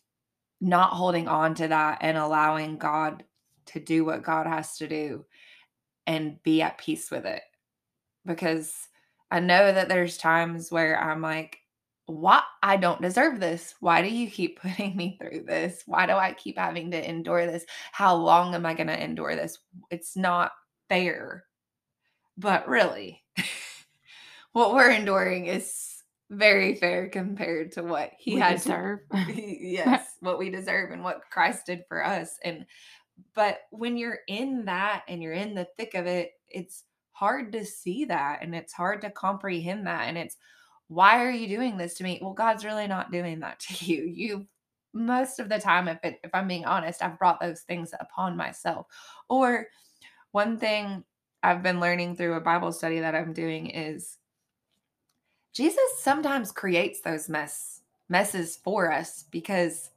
not 0.60 0.92
holding 0.92 1.26
on 1.26 1.56
to 1.56 1.66
that 1.66 1.98
and 2.02 2.16
allowing 2.16 2.78
God 2.78 3.24
to 3.66 3.80
do 3.80 4.04
what 4.04 4.22
God 4.22 4.46
has 4.46 4.78
to 4.78 4.86
do 4.86 5.24
and 6.06 6.40
be 6.44 6.62
at 6.62 6.78
peace 6.78 7.10
with 7.10 7.26
it. 7.26 7.42
Because 8.26 8.74
I 9.30 9.40
know 9.40 9.72
that 9.72 9.88
there's 9.88 10.16
times 10.16 10.70
where 10.70 11.00
I'm 11.00 11.22
like, 11.22 11.58
what? 12.06 12.44
I 12.62 12.76
don't 12.76 13.00
deserve 13.00 13.40
this. 13.40 13.74
Why 13.80 14.02
do 14.02 14.08
you 14.08 14.30
keep 14.30 14.60
putting 14.62 14.96
me 14.96 15.18
through 15.20 15.44
this? 15.46 15.82
Why 15.86 16.06
do 16.06 16.12
I 16.12 16.32
keep 16.32 16.58
having 16.58 16.90
to 16.90 17.08
endure 17.08 17.46
this? 17.46 17.64
How 17.92 18.14
long 18.14 18.54
am 18.54 18.66
I 18.66 18.74
going 18.74 18.88
to 18.88 19.02
endure 19.02 19.36
this? 19.36 19.58
It's 19.90 20.16
not 20.16 20.52
fair. 20.88 21.44
But 22.36 22.68
really, 22.68 23.22
what 24.52 24.74
we're 24.74 24.90
enduring 24.90 25.46
is 25.46 26.02
very 26.30 26.76
fair 26.76 27.08
compared 27.08 27.72
to 27.72 27.82
what 27.82 28.12
he 28.18 28.36
we 28.36 28.40
had 28.40 28.62
to 28.62 28.98
yes, 29.34 30.14
what 30.20 30.38
we 30.38 30.48
deserve 30.48 30.92
and 30.92 31.02
what 31.02 31.22
Christ 31.30 31.66
did 31.66 31.84
for 31.88 32.04
us. 32.04 32.38
And 32.44 32.64
but 33.34 33.60
when 33.70 33.96
you're 33.96 34.20
in 34.28 34.64
that 34.66 35.02
and 35.08 35.22
you're 35.22 35.32
in 35.32 35.54
the 35.54 35.66
thick 35.76 35.94
of 35.94 36.06
it, 36.06 36.30
it's 36.48 36.84
hard 37.20 37.52
to 37.52 37.66
see 37.66 38.06
that 38.06 38.38
and 38.40 38.54
it's 38.54 38.72
hard 38.72 39.02
to 39.02 39.10
comprehend 39.10 39.86
that. 39.86 40.08
And 40.08 40.16
it's 40.16 40.38
why 40.88 41.22
are 41.22 41.30
you 41.30 41.46
doing 41.48 41.76
this 41.76 41.94
to 41.96 42.02
me? 42.02 42.18
Well, 42.22 42.32
God's 42.32 42.64
really 42.64 42.86
not 42.86 43.12
doing 43.12 43.40
that 43.40 43.60
to 43.60 43.84
you. 43.84 44.04
You 44.04 44.46
most 44.94 45.38
of 45.38 45.50
the 45.50 45.58
time, 45.58 45.86
if 45.86 45.98
it, 46.02 46.18
if 46.24 46.34
I'm 46.34 46.48
being 46.48 46.64
honest, 46.64 47.02
I've 47.02 47.18
brought 47.18 47.38
those 47.38 47.60
things 47.60 47.92
upon 48.00 48.38
myself. 48.38 48.86
Or 49.28 49.66
one 50.32 50.56
thing 50.56 51.04
I've 51.42 51.62
been 51.62 51.78
learning 51.78 52.16
through 52.16 52.34
a 52.34 52.40
Bible 52.40 52.72
study 52.72 53.00
that 53.00 53.14
I'm 53.14 53.34
doing 53.34 53.68
is 53.68 54.16
Jesus 55.52 55.98
sometimes 55.98 56.52
creates 56.52 57.02
those 57.02 57.28
mess 57.28 57.82
messes 58.08 58.56
for 58.56 58.90
us 58.90 59.26
because 59.30 59.90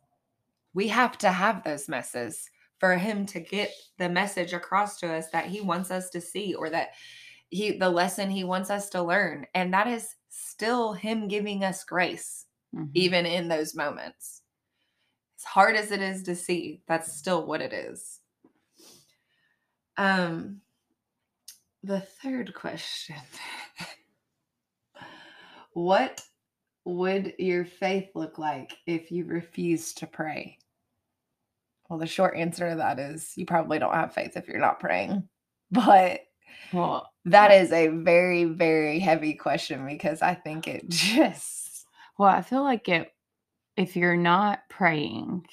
we 0.74 0.90
have 0.90 1.18
to 1.20 1.32
have 1.32 1.64
those 1.64 1.88
messes 1.88 2.50
for 2.84 2.98
him 2.98 3.26
to 3.26 3.40
get 3.40 3.72
the 3.98 4.10
message 4.10 4.52
across 4.52 5.00
to 5.00 5.08
us 5.08 5.30
that 5.30 5.46
he 5.46 5.62
wants 5.62 5.90
us 5.90 6.10
to 6.10 6.20
see 6.20 6.54
or 6.54 6.70
that 6.70 6.90
he 7.50 7.78
the 7.78 7.90
lesson 7.90 8.30
he 8.30 8.44
wants 8.44 8.70
us 8.70 8.90
to 8.90 9.02
learn. 9.02 9.46
And 9.56 9.74
that 9.74 9.88
is 9.88 10.16
still 10.28 10.92
him 10.92 11.30
giving 11.30 11.64
us 11.64 11.86
grace 11.86 12.46
Mhm. 12.76 12.90
even 12.94 13.26
in 13.26 13.48
those 13.48 13.74
moments. 13.74 14.42
As 15.40 15.46
hard 15.46 15.78
as 15.78 15.92
it 15.92 16.02
is 16.02 16.24
to 16.24 16.36
see 16.36 16.82
that's 16.86 17.14
still 17.14 17.46
what 17.46 17.62
it 17.62 17.72
is. 17.72 18.20
Um 19.96 20.60
the 21.84 22.02
third 22.02 22.54
question. 22.54 23.16
What 25.74 26.22
would 26.84 27.34
your 27.40 27.64
faith 27.66 28.10
look 28.14 28.38
like 28.38 28.78
if 28.86 29.10
you 29.10 29.26
refused 29.26 29.98
to 30.00 30.08
pray 30.08 30.60
well 31.90 32.00
the 32.00 32.06
short 32.06 32.36
answer 32.36 32.70
to 32.70 32.76
that 32.76 33.00
is 33.00 33.34
you 33.36 33.46
probably 33.46 33.80
don't 33.80 33.94
have 33.94 34.14
faith 34.14 34.36
if 34.36 34.48
you're 34.48 34.60
not 34.60 34.80
praying 34.80 35.28
but 35.72 36.22
Well, 36.72 37.10
that 37.26 37.52
is 37.52 37.72
a 37.72 37.88
very 37.88 38.46
very 38.46 39.00
heavy 39.00 39.34
question 39.34 39.86
because 39.86 40.22
i 40.22 40.34
think 40.34 40.68
it 40.68 40.88
just 40.90 41.62
well, 42.20 42.30
I 42.30 42.44
feel 42.44 42.62
like 42.62 42.88
it 42.90 43.12
if 43.76 43.96
you're 43.96 44.16
not 44.16 44.60
praying 44.70 45.48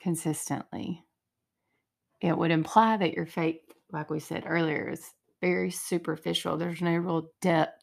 consistently, 0.00 1.04
it 2.22 2.36
would 2.36 2.50
imply 2.50 2.96
that 2.96 3.12
your 3.12 3.26
faith 3.26 3.60
like 3.94 4.10
we 4.10 4.20
said 4.20 4.44
earlier, 4.46 4.90
is 4.90 5.12
very 5.40 5.70
superficial. 5.70 6.56
There's 6.56 6.82
no 6.82 6.94
real 6.96 7.30
depth. 7.40 7.80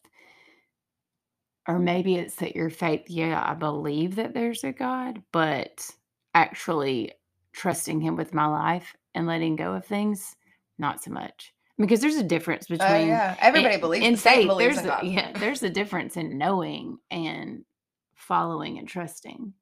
Or 1.67 1.79
maybe 1.79 2.15
it's 2.15 2.35
that 2.35 2.55
your 2.55 2.69
faith, 2.69 3.05
yeah, 3.07 3.41
I 3.43 3.53
believe 3.53 4.15
that 4.15 4.33
there's 4.33 4.63
a 4.63 4.71
God, 4.71 5.21
but 5.31 5.89
actually 6.33 7.13
trusting 7.53 8.01
Him 8.01 8.15
with 8.15 8.33
my 8.33 8.45
life 8.45 8.95
and 9.15 9.27
letting 9.27 9.55
go 9.55 9.73
of 9.73 9.85
things, 9.85 10.35
not 10.77 11.03
so 11.03 11.11
much. 11.11 11.53
Because 11.77 11.99
there's 11.99 12.15
a 12.15 12.23
difference 12.23 12.67
Oh 12.69 12.77
between 12.77 13.07
yeah, 13.07 13.35
everybody 13.39 13.75
in, 13.75 13.79
believes. 13.81 14.05
in 14.05 14.15
faith. 14.15 14.47
believes 14.47 14.81
There's 14.81 14.87
a, 14.87 15.05
yeah, 15.05 15.31
there's 15.39 15.63
a 15.63 15.69
difference 15.69 16.15
in 16.15 16.37
knowing 16.37 16.99
and 17.09 17.65
following 18.13 18.77
and 18.77 18.87
trusting. 18.87 19.53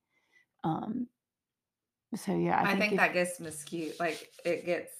Um. 0.63 1.07
So 2.15 2.35
yeah, 2.35 2.59
I, 2.59 2.71
I, 2.73 2.79
think, 2.79 2.93
if- 2.93 2.99
that 2.99 3.13
gets 3.13 3.39
miscued. 3.39 3.99
Like 3.99 4.29
it 4.43 4.65
gets. 4.65 4.91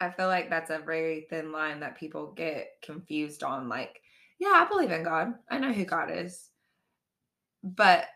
I 0.00 0.10
feel 0.10 0.26
like 0.26 0.50
that's 0.50 0.70
a 0.70 0.78
very 0.80 1.26
thin 1.30 1.52
line 1.52 1.80
that 1.80 1.96
people 1.96 2.32
get 2.32 2.66
confused 2.82 3.44
on. 3.44 3.68
Like, 3.68 4.00
yeah, 4.38 4.52
I 4.54 4.66
believe 4.68 4.90
in 4.90 5.04
God. 5.04 5.34
I 5.48 5.58
know 5.58 5.72
who 5.72 5.84
God 5.84 6.10
is. 6.10 6.50
But 7.62 8.06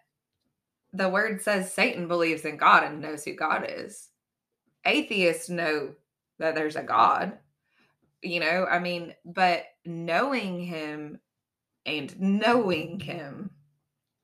the 0.92 1.08
word 1.08 1.42
says 1.42 1.72
Satan 1.72 2.08
believes 2.08 2.44
in 2.44 2.56
God 2.56 2.84
and 2.84 3.00
knows 3.00 3.24
who 3.24 3.34
God 3.34 3.66
is. 3.68 4.08
Atheists 4.84 5.48
know 5.48 5.94
that 6.38 6.54
there's 6.54 6.76
a 6.76 6.82
God. 6.82 7.38
You 8.22 8.40
know, 8.40 8.66
I 8.68 8.78
mean, 8.78 9.14
but 9.24 9.64
knowing 9.84 10.60
him 10.60 11.20
and 11.86 12.18
knowing 12.20 13.00
him 13.00 13.50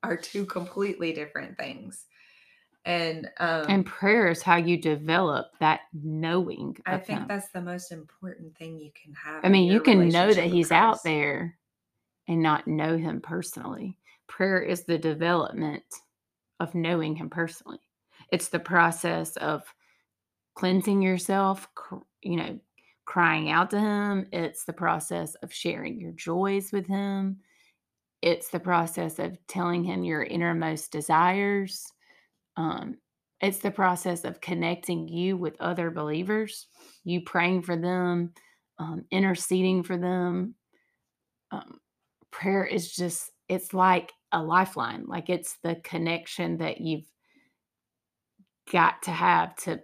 are 0.03 0.17
two 0.17 0.45
completely 0.47 1.13
different 1.13 1.57
things. 1.57 2.07
And 2.87 3.31
um 3.39 3.65
and 3.69 3.87
prayer 3.87 4.29
is 4.29 4.43
how 4.43 4.57
you 4.57 4.77
develop 4.77 5.47
that 5.61 5.81
knowing. 5.95 6.77
I 6.85 6.99
think 6.99 7.21
him. 7.21 7.29
that's 7.29 7.49
the 7.49 7.63
most 7.63 7.93
important 7.93 8.57
thing 8.59 8.79
you 8.79 8.91
can 9.03 9.15
have. 9.15 9.43
I 9.43 9.49
mean, 9.49 9.71
you 9.71 9.81
can 9.81 10.09
know 10.09 10.33
that 10.33 10.45
he's 10.45 10.71
out 10.71 11.03
there 11.03 11.57
and 12.29 12.43
not 12.43 12.67
know 12.67 12.99
him 12.99 13.23
personally. 13.23 13.97
Prayer 14.27 14.61
is 14.61 14.85
the 14.85 14.99
development 14.99 15.83
of 16.61 16.75
knowing 16.75 17.17
him 17.17 17.31
personally. 17.31 17.81
It's 18.31 18.49
the 18.49 18.61
process 18.61 19.37
of 19.37 19.63
cleansing 20.55 21.03
yourself, 21.03 21.69
cr- 21.75 21.97
you 22.23 22.37
know, 22.37 22.59
crying 23.05 23.51
out 23.51 23.71
to 23.71 23.79
him. 23.79 24.27
It's 24.33 24.65
the 24.65 24.73
process 24.73 25.35
of 25.37 25.53
sharing 25.53 26.01
your 26.01 26.13
joys 26.13 26.73
with 26.73 26.87
him. 26.87 27.39
It's 28.23 28.49
the 28.49 28.61
process 28.61 29.19
of 29.19 29.37
telling 29.47 29.85
him 29.85 30.05
your 30.05 30.23
innermost 30.23 30.91
desires. 30.91 31.87
Um, 32.57 32.97
it's 33.41 33.59
the 33.59 33.71
process 33.71 34.25
of 34.25 34.41
connecting 34.41 35.07
you 35.07 35.37
with 35.37 35.61
other 35.61 35.91
believers, 35.91 36.67
you 37.05 37.21
praying 37.21 37.63
for 37.63 37.77
them, 37.77 38.33
um, 38.79 39.05
interceding 39.11 39.83
for 39.83 39.99
them. 39.99 40.55
Um, 41.51 41.79
prayer 42.31 42.65
is 42.65 42.91
just, 42.95 43.31
it's 43.49 43.75
like 43.75 44.13
a 44.35 44.43
lifeline. 44.43 45.07
Like 45.07 45.31
it's 45.31 45.59
the 45.59 45.77
connection 45.77 46.59
that 46.59 46.83
you've 46.83 47.11
got 48.71 49.03
to 49.03 49.11
have 49.11 49.55
to 49.57 49.83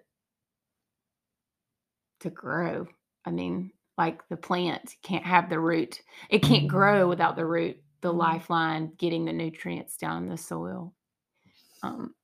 to 2.20 2.30
grow. 2.30 2.86
I 3.24 3.30
mean, 3.30 3.72
like 3.98 4.26
the 4.28 4.36
plant 4.36 4.96
can't 5.02 5.24
have 5.24 5.48
the 5.50 5.60
root. 5.60 6.00
It 6.28 6.40
can't 6.40 6.68
grow 6.68 7.08
without 7.08 7.36
the 7.36 7.46
root, 7.46 7.82
the 8.00 8.12
Mhm. 8.12 8.18
lifeline 8.18 8.94
getting 8.96 9.24
the 9.24 9.32
nutrients 9.32 9.96
down 9.96 10.24
in 10.24 10.28
the 10.28 10.36
soil. 10.36 10.94
Um 11.82 12.14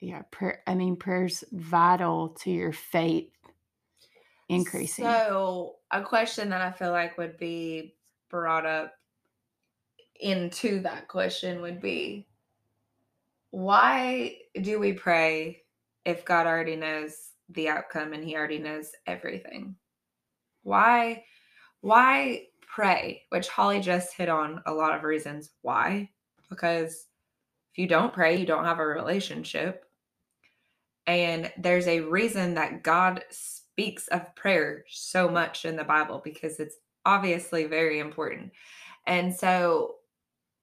yeah, 0.00 0.22
prayer 0.30 0.62
I 0.66 0.74
mean 0.74 0.96
prayer's 0.96 1.44
vital 1.52 2.30
to 2.40 2.50
your 2.50 2.72
faith 2.72 3.32
increasing. 4.48 5.22
So, 5.26 5.76
a 5.90 6.02
question 6.02 6.50
that 6.50 6.60
I 6.60 6.70
feel 6.72 6.90
like 6.90 7.18
would 7.18 7.36
be 7.36 7.96
brought 8.30 8.66
up 8.66 8.94
into 10.20 10.80
that 10.80 11.08
question 11.08 11.60
would 11.60 11.80
be 11.80 12.26
why 13.50 14.36
do 14.60 14.80
we 14.80 14.92
pray 14.92 15.62
if 16.04 16.24
God 16.24 16.46
already 16.46 16.76
knows 16.76 17.30
the 17.50 17.68
outcome 17.68 18.12
and 18.12 18.24
he 18.24 18.36
already 18.36 18.58
knows 18.58 18.90
everything? 19.06 19.76
Why 20.62 21.24
why 21.80 22.46
pray? 22.66 23.22
Which 23.28 23.48
Holly 23.48 23.80
just 23.80 24.14
hit 24.14 24.28
on 24.28 24.62
a 24.66 24.72
lot 24.72 24.96
of 24.96 25.04
reasons 25.04 25.50
why. 25.62 26.10
Because 26.48 27.06
if 27.72 27.78
you 27.78 27.86
don't 27.86 28.12
pray, 28.12 28.36
you 28.36 28.46
don't 28.46 28.64
have 28.64 28.78
a 28.78 28.86
relationship. 28.86 29.84
And 31.06 31.52
there's 31.58 31.86
a 31.86 32.00
reason 32.00 32.54
that 32.54 32.82
God 32.82 33.24
speaks 33.30 34.08
of 34.08 34.34
prayer 34.34 34.84
so 34.88 35.28
much 35.28 35.64
in 35.64 35.76
the 35.76 35.84
Bible 35.84 36.22
because 36.24 36.58
it's 36.58 36.76
obviously 37.04 37.64
very 37.64 37.98
important. 37.98 38.52
And 39.06 39.34
so 39.34 39.96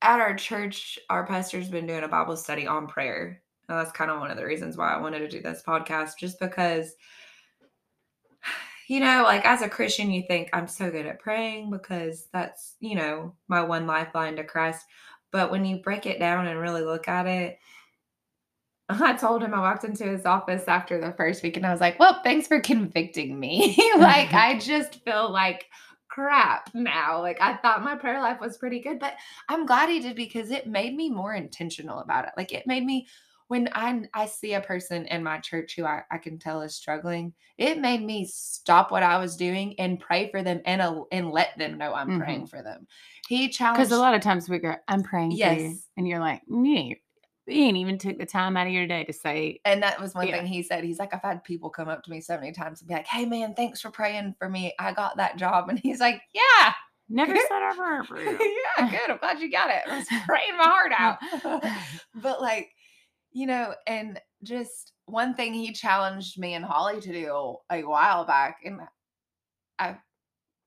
at 0.01 0.19
our 0.19 0.35
church, 0.35 0.99
our 1.09 1.25
pastor's 1.25 1.69
been 1.69 1.87
doing 1.87 2.03
a 2.03 2.07
Bible 2.07 2.35
study 2.35 2.67
on 2.67 2.87
prayer. 2.87 3.41
And 3.69 3.77
that's 3.79 3.91
kind 3.91 4.11
of 4.11 4.19
one 4.19 4.31
of 4.31 4.37
the 4.37 4.45
reasons 4.45 4.77
why 4.77 4.93
I 4.93 4.99
wanted 4.99 5.19
to 5.19 5.29
do 5.29 5.41
this 5.41 5.63
podcast, 5.65 6.17
just 6.19 6.39
because, 6.39 6.93
you 8.87 8.99
know, 8.99 9.23
like 9.23 9.45
as 9.45 9.61
a 9.61 9.69
Christian, 9.69 10.11
you 10.11 10.23
think 10.27 10.49
I'm 10.51 10.67
so 10.67 10.91
good 10.91 11.05
at 11.05 11.19
praying 11.19 11.71
because 11.71 12.27
that's, 12.33 12.75
you 12.79 12.95
know, 12.95 13.33
my 13.47 13.61
one 13.61 13.87
lifeline 13.87 14.35
to 14.35 14.43
Christ. 14.43 14.85
But 15.31 15.51
when 15.51 15.63
you 15.63 15.77
break 15.77 16.05
it 16.05 16.19
down 16.19 16.47
and 16.47 16.59
really 16.59 16.81
look 16.81 17.07
at 17.07 17.27
it, 17.27 17.59
I 18.99 19.13
told 19.13 19.43
him 19.43 19.53
I 19.53 19.59
walked 19.59 19.83
into 19.83 20.05
his 20.05 20.25
office 20.25 20.67
after 20.67 20.99
the 20.99 21.13
first 21.13 21.43
week 21.43 21.57
and 21.57 21.65
I 21.65 21.71
was 21.71 21.81
like, 21.81 21.99
well, 21.99 22.19
thanks 22.23 22.47
for 22.47 22.59
convicting 22.59 23.39
me. 23.39 23.77
like, 23.97 24.33
I 24.33 24.57
just 24.59 25.03
feel 25.05 25.31
like 25.31 25.67
crap 26.11 26.69
now. 26.73 27.21
Like, 27.21 27.39
I 27.41 27.55
thought 27.55 27.83
my 27.83 27.95
prayer 27.95 28.21
life 28.21 28.39
was 28.41 28.57
pretty 28.57 28.81
good, 28.81 28.99
but 28.99 29.15
I'm 29.47 29.65
glad 29.65 29.89
he 29.89 29.99
did 30.01 30.15
because 30.15 30.51
it 30.51 30.67
made 30.67 30.95
me 30.95 31.09
more 31.09 31.33
intentional 31.33 31.99
about 31.99 32.25
it. 32.25 32.31
Like, 32.35 32.51
it 32.51 32.67
made 32.67 32.85
me, 32.85 33.07
when 33.47 33.69
I, 33.73 34.03
I 34.13 34.25
see 34.25 34.53
a 34.53 34.61
person 34.61 35.05
in 35.07 35.23
my 35.23 35.39
church 35.39 35.75
who 35.75 35.85
I, 35.85 36.03
I 36.11 36.17
can 36.17 36.37
tell 36.37 36.61
is 36.61 36.75
struggling, 36.75 37.33
it 37.57 37.79
made 37.79 38.03
me 38.03 38.25
stop 38.25 38.91
what 38.91 39.03
I 39.03 39.17
was 39.19 39.37
doing 39.37 39.79
and 39.79 39.99
pray 39.99 40.29
for 40.31 40.43
them 40.43 40.61
and, 40.65 40.81
uh, 40.81 41.03
and 41.11 41.31
let 41.31 41.57
them 41.57 41.77
know 41.77 41.93
I'm 41.93 42.09
Mhm. 42.09 42.19
praying 42.19 42.47
for 42.47 42.61
them. 42.61 42.87
He 43.27 43.49
challenged. 43.49 43.79
Because 43.79 43.97
a 43.97 44.01
lot 44.01 44.13
of 44.13 44.21
times 44.21 44.49
we 44.49 44.59
go, 44.59 44.75
I'm 44.87 45.03
praying 45.03 45.31
for 45.31 45.35
you. 45.35 45.39
Yes. 45.39 45.87
And 45.95 46.07
you're 46.07 46.19
like, 46.19 46.41
you 46.47 46.95
you 47.47 47.63
ain't 47.63 47.77
even 47.77 47.97
took 47.97 48.17
the 48.17 48.25
time 48.25 48.55
out 48.55 48.67
of 48.67 48.73
your 48.73 48.87
day 48.87 49.03
to 49.03 49.13
say, 49.13 49.59
And 49.65 49.81
that 49.83 49.99
was 49.99 50.13
one 50.13 50.27
Yeah. 50.27 50.37
thing 50.37 50.45
he 50.45 50.63
said. 50.63 50.83
He's 50.83 50.99
like, 50.99 51.13
I've 51.13 51.21
had 51.21 51.43
people 51.43 51.69
come 51.69 51.87
up 51.89 52.03
to 52.03 52.11
me 52.11 52.21
so 52.21 52.35
many 52.35 52.51
times 52.51 52.81
and 52.81 52.87
be 52.87 52.93
like, 52.93 53.07
hey, 53.07 53.25
man, 53.25 53.53
thanks 53.55 53.81
for 53.81 53.89
praying 53.91 54.35
for 54.39 54.47
me. 54.49 54.73
I 54.79 54.93
got 54.93 55.17
that 55.17 55.37
job. 55.37 55.69
And 55.69 55.79
he's 55.79 55.99
like, 55.99 56.21
yeah, 56.33 56.73
never 57.09 57.35
said 57.35 57.49
I 57.51 57.73
prayed 57.75 58.07
for 58.07 58.21
you. 58.23 58.61
yeah, 58.77 58.89
good. 58.89 59.09
I'm 59.09 59.17
glad 59.17 59.39
you 59.39 59.51
got 59.51 59.69
it. 59.69 59.81
I 59.89 59.95
was 59.97 60.07
praying 60.25 60.57
my 60.57 60.63
heart 60.63 60.91
out. 60.97 61.17
but 62.15 62.41
like, 62.41 62.69
you 63.31 63.47
know, 63.47 63.73
and 63.87 64.19
just 64.43 64.93
one 65.05 65.33
thing 65.33 65.53
he 65.53 65.71
challenged 65.73 66.37
me 66.39 66.53
and 66.53 66.65
Holly 66.65 66.99
to 67.01 67.11
do 67.13 67.57
a 67.69 67.81
while 67.81 68.25
back, 68.25 68.57
and 68.65 68.81
I 69.79 69.97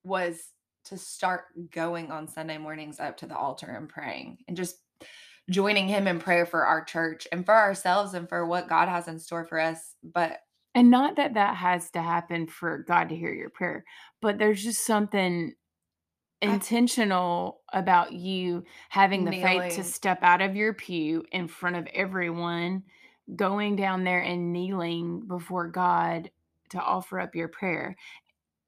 was 0.02 0.40
to 0.87 0.98
start 0.98 1.44
going 1.70 2.10
on 2.10 2.28
Sunday 2.28 2.58
mornings 2.58 3.00
up 3.00 3.16
to 3.18 3.26
the 3.26 3.37
altar 3.37 3.66
and 3.70 3.88
praying 3.88 4.38
and 4.48 4.56
just 4.56 4.76
joining 5.50 5.88
him 5.88 6.07
in 6.07 6.18
prayer 6.18 6.46
for 6.46 6.64
our 6.64 6.85
church 6.85 7.26
and 7.30 7.44
for 7.44 7.54
ourselves 7.54 8.14
and 8.14 8.28
for 8.28 8.46
what 8.46 8.68
God 8.68 8.88
has 8.88 9.09
in 9.09 9.18
store 9.18 9.44
for 9.44 9.61
us. 9.61 9.94
But 10.02 10.38
And 10.74 10.90
not 10.90 11.16
that 11.16 11.35
that 11.35 11.57
has 11.57 11.90
to 11.90 12.02
happen 12.02 12.46
for 12.46 12.78
God 12.78 13.11
to 13.11 13.16
hear 13.16 13.33
your 13.33 13.50
prayer, 13.50 13.85
but 14.20 14.38
there's 14.38 14.62
just 14.62 14.87
something 14.87 15.54
intentional 16.42 17.61
about 17.72 18.12
you 18.12 18.64
having 18.90 19.24
the 19.24 19.33
faith 19.33 19.74
to 19.76 19.85
step 19.85 20.18
out 20.22 20.42
of 20.42 20.57
your 20.57 20.74
pew 20.74 21.24
in 21.33 21.48
front 21.48 21.76
of 21.76 21.87
everyone, 21.94 22.83
going 23.35 23.76
down 23.76 24.04
there 24.04 24.20
and 24.20 24.52
kneeling 24.52 25.20
before 25.26 25.68
God 25.68 26.30
to 26.70 26.78
offer 26.78 27.20
up 27.20 27.35
your 27.35 27.48
prayer. 27.48 27.96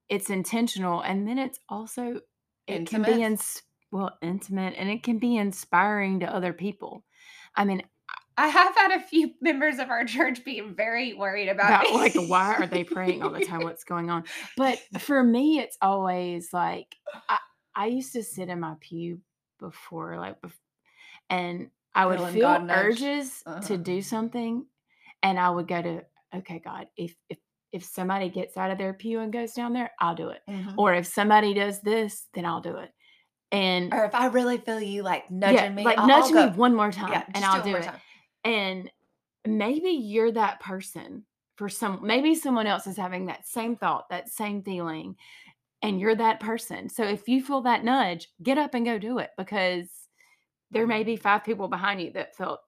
It's 0.09 0.31
intentional 0.31 1.01
and 1.01 1.27
then 1.27 1.39
it's 1.39 1.59
also 1.69 2.21
it 2.67 2.87
can 2.87 3.03
be 3.03 3.13
Intimate? 3.13 3.63
Well 3.91 4.19
intimate 4.23 4.75
and 4.77 4.89
it 4.91 5.03
can 5.03 5.19
be 5.19 5.37
inspiring 5.37 6.21
to 6.21 6.27
other 6.35 6.53
people. 6.53 7.05
I 7.55 7.65
mean, 7.65 7.83
I 8.37 8.49
have 8.49 8.75
had 8.77 8.93
a 8.93 9.01
few 9.01 9.35
members 9.41 9.79
of 9.79 9.89
our 9.91 10.05
church 10.05 10.45
being 10.45 10.75
very 10.75 11.15
worried 11.15 11.49
about, 11.49 11.87
about 11.87 11.93
like 11.93 12.17
why 12.17 12.55
are 12.55 12.67
they 12.67 12.85
praying 12.85 13.23
all 13.23 13.31
the 13.31 13.41
time 13.41 13.63
what's 13.63 13.85
going 13.85 14.11
on 14.11 14.25
but 14.57 14.83
for 14.99 15.23
me 15.23 15.59
it's 15.59 15.79
always 15.81 16.53
like 16.53 16.97
i, 17.29 17.39
I 17.75 17.87
used 17.87 18.13
to 18.13 18.23
sit 18.23 18.49
in 18.49 18.61
my 18.61 18.75
pew 18.81 19.23
before 19.59 20.19
like 20.19 20.37
and 21.31 21.71
i 21.95 22.07
would 22.07 22.19
Feeling 22.19 22.33
feel 22.33 22.59
God 22.59 22.63
urges 22.71 23.45
to 23.63 23.77
Uh-huh. 23.77 23.79
do 23.79 24.03
something 24.03 24.67
and 25.23 25.39
i 25.39 25.51
would 25.51 25.69
go 25.69 25.83
to 25.83 26.05
okay 26.35 26.59
god 26.59 26.89
if 26.97 27.17
if 27.29 27.39
if 27.73 27.85
somebody 27.85 28.31
gets 28.31 28.57
out 28.57 28.71
of 28.71 28.79
their 28.79 28.95
pew 28.95 29.21
and 29.21 29.33
goes 29.33 29.55
down 29.55 29.73
there 29.73 29.93
i'll 30.01 30.15
do 30.15 30.29
it 30.31 30.43
Mhm. 30.49 30.77
or 30.77 30.95
if 30.95 31.07
somebody 31.07 31.55
does 31.55 31.81
this 31.81 32.29
then 32.35 32.45
i'll 32.45 32.61
do 32.61 32.77
it 32.77 32.93
and 33.53 33.93
Or 33.95 34.05
if 34.05 34.15
I 34.15 34.27
really 34.27 34.59
feel 34.59 34.81
you 34.81 35.03
like 35.03 35.31
nudging 35.31 35.57
yeah, 35.57 35.69
me, 35.71 35.85
like 35.85 35.99
I'll, 35.99 36.07
nudge 36.07 36.33
I'll 36.35 36.51
me 36.51 36.57
one 36.57 36.75
more 36.75 36.91
time 36.93 37.13
Yeah, 37.13 37.25
and 37.35 37.45
i'll 37.45 37.63
do 37.63 37.77
it 37.77 37.85
time. 37.85 38.01
and 38.45 38.91
maybe 39.47 39.91
you're 39.91 40.33
that 40.33 40.61
person 40.61 41.25
for 41.57 41.69
some 41.69 42.01
maybe 42.03 42.35
someone 42.35 42.67
else 42.67 42.87
is 42.87 42.97
having 42.97 43.27
that 43.27 43.47
same 43.47 43.77
thought, 43.77 44.09
that 44.11 44.29
same 44.29 44.63
feeling, 44.63 45.17
and 45.83 45.99
you're 46.01 46.15
that 46.17 46.41
person. 46.41 46.89
So 46.89 47.05
if 47.05 47.29
you 47.29 47.43
feel 47.43 47.63
that 47.63 47.85
nudge, 47.85 48.29
get 48.43 48.59
up 48.59 48.75
and 48.75 48.85
go 48.85 48.99
do 48.99 49.19
it 49.19 49.31
because 49.39 49.89
there 50.71 50.87
may 50.87 51.03
be 51.05 51.17
five 51.17 51.45
people 51.45 51.69
behind 51.69 52.01
you 52.03 52.11
that 52.13 52.37
felt 52.37 52.61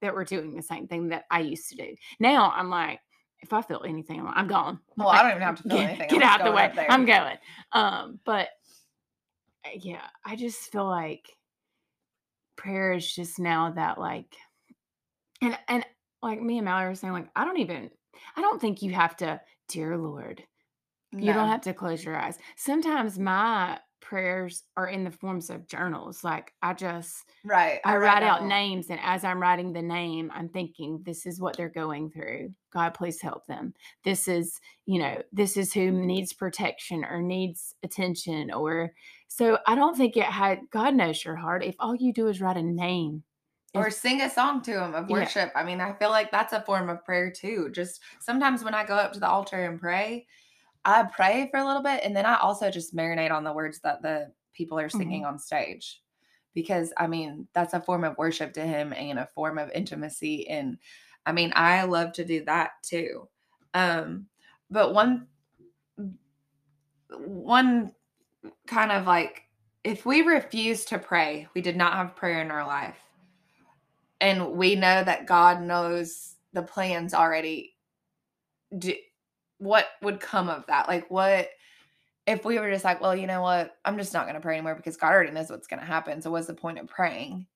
that 0.00 0.14
were 0.14 0.24
doing 0.24 0.56
the 0.56 0.62
same 0.62 0.88
thing 0.88 1.08
that 1.10 1.24
I 1.30 1.40
used 1.40 1.68
to 1.68 1.76
do. 1.76 1.94
Now 2.18 2.52
I'm 2.56 2.70
like, 2.70 2.98
if 3.40 3.52
I 3.52 3.62
feel 3.62 3.82
anything, 3.86 4.18
I'm, 4.18 4.26
like, 4.26 4.36
I'm 4.36 4.48
gone. 4.48 4.80
Well, 4.96 5.08
Like, 5.08 5.20
I 5.20 5.22
don't 5.22 5.30
even 5.32 5.42
have 5.42 5.56
to 5.56 5.62
feel 5.64 5.76
get, 5.76 5.88
anything. 5.90 6.08
Get 6.08 6.22
I'm 6.22 6.40
out 6.40 6.44
the 6.44 6.52
way. 6.52 6.72
I'm 6.88 7.04
going. 7.04 7.36
Um, 7.72 8.18
but 8.24 8.48
Uh, 9.64 9.70
yeah, 9.80 10.06
I 10.24 10.36
just 10.36 10.70
feel 10.72 10.86
like 10.86 11.36
prayer 12.56 12.92
is 12.92 13.14
just 13.14 13.38
now 13.38 13.72
that 13.72 13.98
like, 13.98 14.36
and 15.40 15.58
and 15.68 15.84
like 16.22 16.40
me 16.40 16.58
and 16.58 16.64
Mallory 16.64 16.88
were 16.88 16.94
saying, 16.94 17.12
like 17.12 17.28
I 17.34 17.44
don't 17.44 17.58
even, 17.58 17.90
I 18.36 18.40
don't 18.40 18.60
think 18.60 18.82
you 18.82 18.92
have 18.92 19.16
to, 19.18 19.40
dear 19.68 19.96
Lord, 19.96 20.42
you 21.12 21.32
don't 21.32 21.48
have 21.48 21.62
to 21.62 21.74
close 21.74 22.04
your 22.04 22.16
eyes. 22.16 22.38
Sometimes 22.56 23.18
my 23.18 23.78
prayers 24.02 24.64
are 24.76 24.88
in 24.88 25.04
the 25.04 25.10
forms 25.10 25.48
of 25.48 25.66
journals. 25.66 26.22
Like 26.22 26.52
I 26.60 26.74
just 26.74 27.24
Right. 27.44 27.80
I 27.84 27.96
write 27.96 28.22
out 28.22 28.40
down- 28.40 28.48
names, 28.48 28.90
and 28.90 29.00
as 29.02 29.24
I'm 29.24 29.40
writing 29.40 29.72
the 29.72 29.80
name, 29.80 30.30
I'm 30.34 30.50
thinking, 30.50 31.00
this 31.04 31.24
is 31.24 31.40
what 31.40 31.56
they're 31.56 31.70
going 31.70 32.10
through. 32.10 32.52
God, 32.72 32.92
please 32.92 33.22
help 33.22 33.46
them. 33.46 33.72
This 34.04 34.28
is, 34.28 34.60
you 34.84 34.98
know, 34.98 35.22
this 35.32 35.56
is 35.56 35.72
who 35.72 35.90
needs 35.90 36.32
protection 36.34 37.04
or 37.04 37.22
needs 37.22 37.74
attention. 37.82 38.52
Or 38.52 38.92
so 39.28 39.58
I 39.66 39.74
don't 39.74 39.96
think 39.96 40.16
it 40.18 40.24
had, 40.24 40.60
God 40.70 40.94
knows 40.94 41.24
your 41.24 41.36
heart. 41.36 41.64
If 41.64 41.76
all 41.78 41.94
you 41.94 42.12
do 42.12 42.28
is 42.28 42.40
write 42.42 42.56
a 42.58 42.62
name, 42.62 43.22
Or 43.74 43.86
if- 43.86 43.94
sing 43.94 44.20
a 44.20 44.28
song 44.28 44.60
to 44.62 44.82
him 44.84 44.94
of 44.94 45.08
Yeah. 45.08 45.14
worship. 45.16 45.52
I 45.54 45.62
mean, 45.64 45.80
I 45.80 45.94
feel 45.94 46.10
like 46.10 46.30
that's 46.30 46.52
a 46.52 46.60
form 46.62 46.90
of 46.90 47.04
prayer 47.06 47.30
too. 47.30 47.70
Just 47.70 48.02
sometimes 48.20 48.62
when 48.62 48.74
I 48.74 48.84
go 48.84 48.96
up 48.96 49.12
to 49.14 49.20
the 49.20 49.28
altar 49.28 49.64
and 49.64 49.80
pray, 49.80 50.26
I 50.84 51.04
pray 51.04 51.48
for 51.50 51.58
a 51.60 51.66
little 51.66 51.82
bit 51.82 52.00
and 52.04 52.14
then 52.16 52.26
I 52.26 52.38
also 52.38 52.70
just 52.70 52.94
marinate 52.96 53.30
on 53.30 53.44
the 53.44 53.52
words 53.52 53.80
that 53.80 54.02
the 54.02 54.32
people 54.52 54.78
are 54.78 54.88
Mm-hmm. 54.92 54.98
singing 54.98 55.24
on 55.24 55.38
stage. 55.38 56.02
Because 56.54 56.92
I 56.98 57.06
mean, 57.06 57.48
that's 57.54 57.74
a 57.74 57.80
form 57.80 58.04
of 58.04 58.18
worship 58.18 58.52
to 58.54 58.62
him 58.62 58.92
and 58.92 59.18
a 59.18 59.28
form 59.34 59.58
of 59.58 59.70
intimacy. 59.72 60.48
And 60.48 60.78
I 61.24 61.32
mean, 61.32 61.52
I 61.54 61.84
love 61.84 62.12
to 62.14 62.24
do 62.24 62.44
that 62.44 62.72
too. 62.82 63.28
Um, 63.74 64.26
but 64.70 64.92
one 64.92 65.28
one 67.10 67.92
kind 68.66 68.92
of 68.92 69.06
like 69.06 69.42
if 69.84 70.06
we 70.06 70.22
refuse 70.22 70.84
to 70.86 70.98
pray, 70.98 71.48
we 71.54 71.60
did 71.60 71.76
not 71.76 71.94
have 71.94 72.16
prayer 72.16 72.40
in 72.40 72.50
our 72.50 72.66
life. 72.66 72.98
And 74.20 74.52
we 74.52 74.76
know 74.76 75.02
that 75.02 75.26
God 75.26 75.62
knows 75.62 76.36
the 76.52 76.62
plans 76.62 77.14
already. 77.14 77.76
Do, 78.78 78.94
what 79.62 79.86
would 80.02 80.20
come 80.20 80.48
of 80.48 80.66
that? 80.66 80.88
Like, 80.88 81.10
what 81.10 81.48
if 82.26 82.44
we 82.44 82.58
were 82.58 82.70
just 82.70 82.84
like, 82.84 83.00
well, 83.00 83.16
you 83.16 83.26
know 83.26 83.42
what? 83.42 83.76
I'm 83.84 83.98
just 83.98 84.12
not 84.12 84.24
going 84.24 84.34
to 84.34 84.40
pray 84.40 84.56
anymore 84.56 84.74
because 84.74 84.96
God 84.96 85.12
already 85.12 85.32
knows 85.32 85.50
what's 85.50 85.66
going 85.66 85.80
to 85.80 85.86
happen. 85.86 86.22
So, 86.22 86.30
what's 86.30 86.46
the 86.46 86.54
point 86.54 86.78
of 86.78 86.86
praying? 86.86 87.46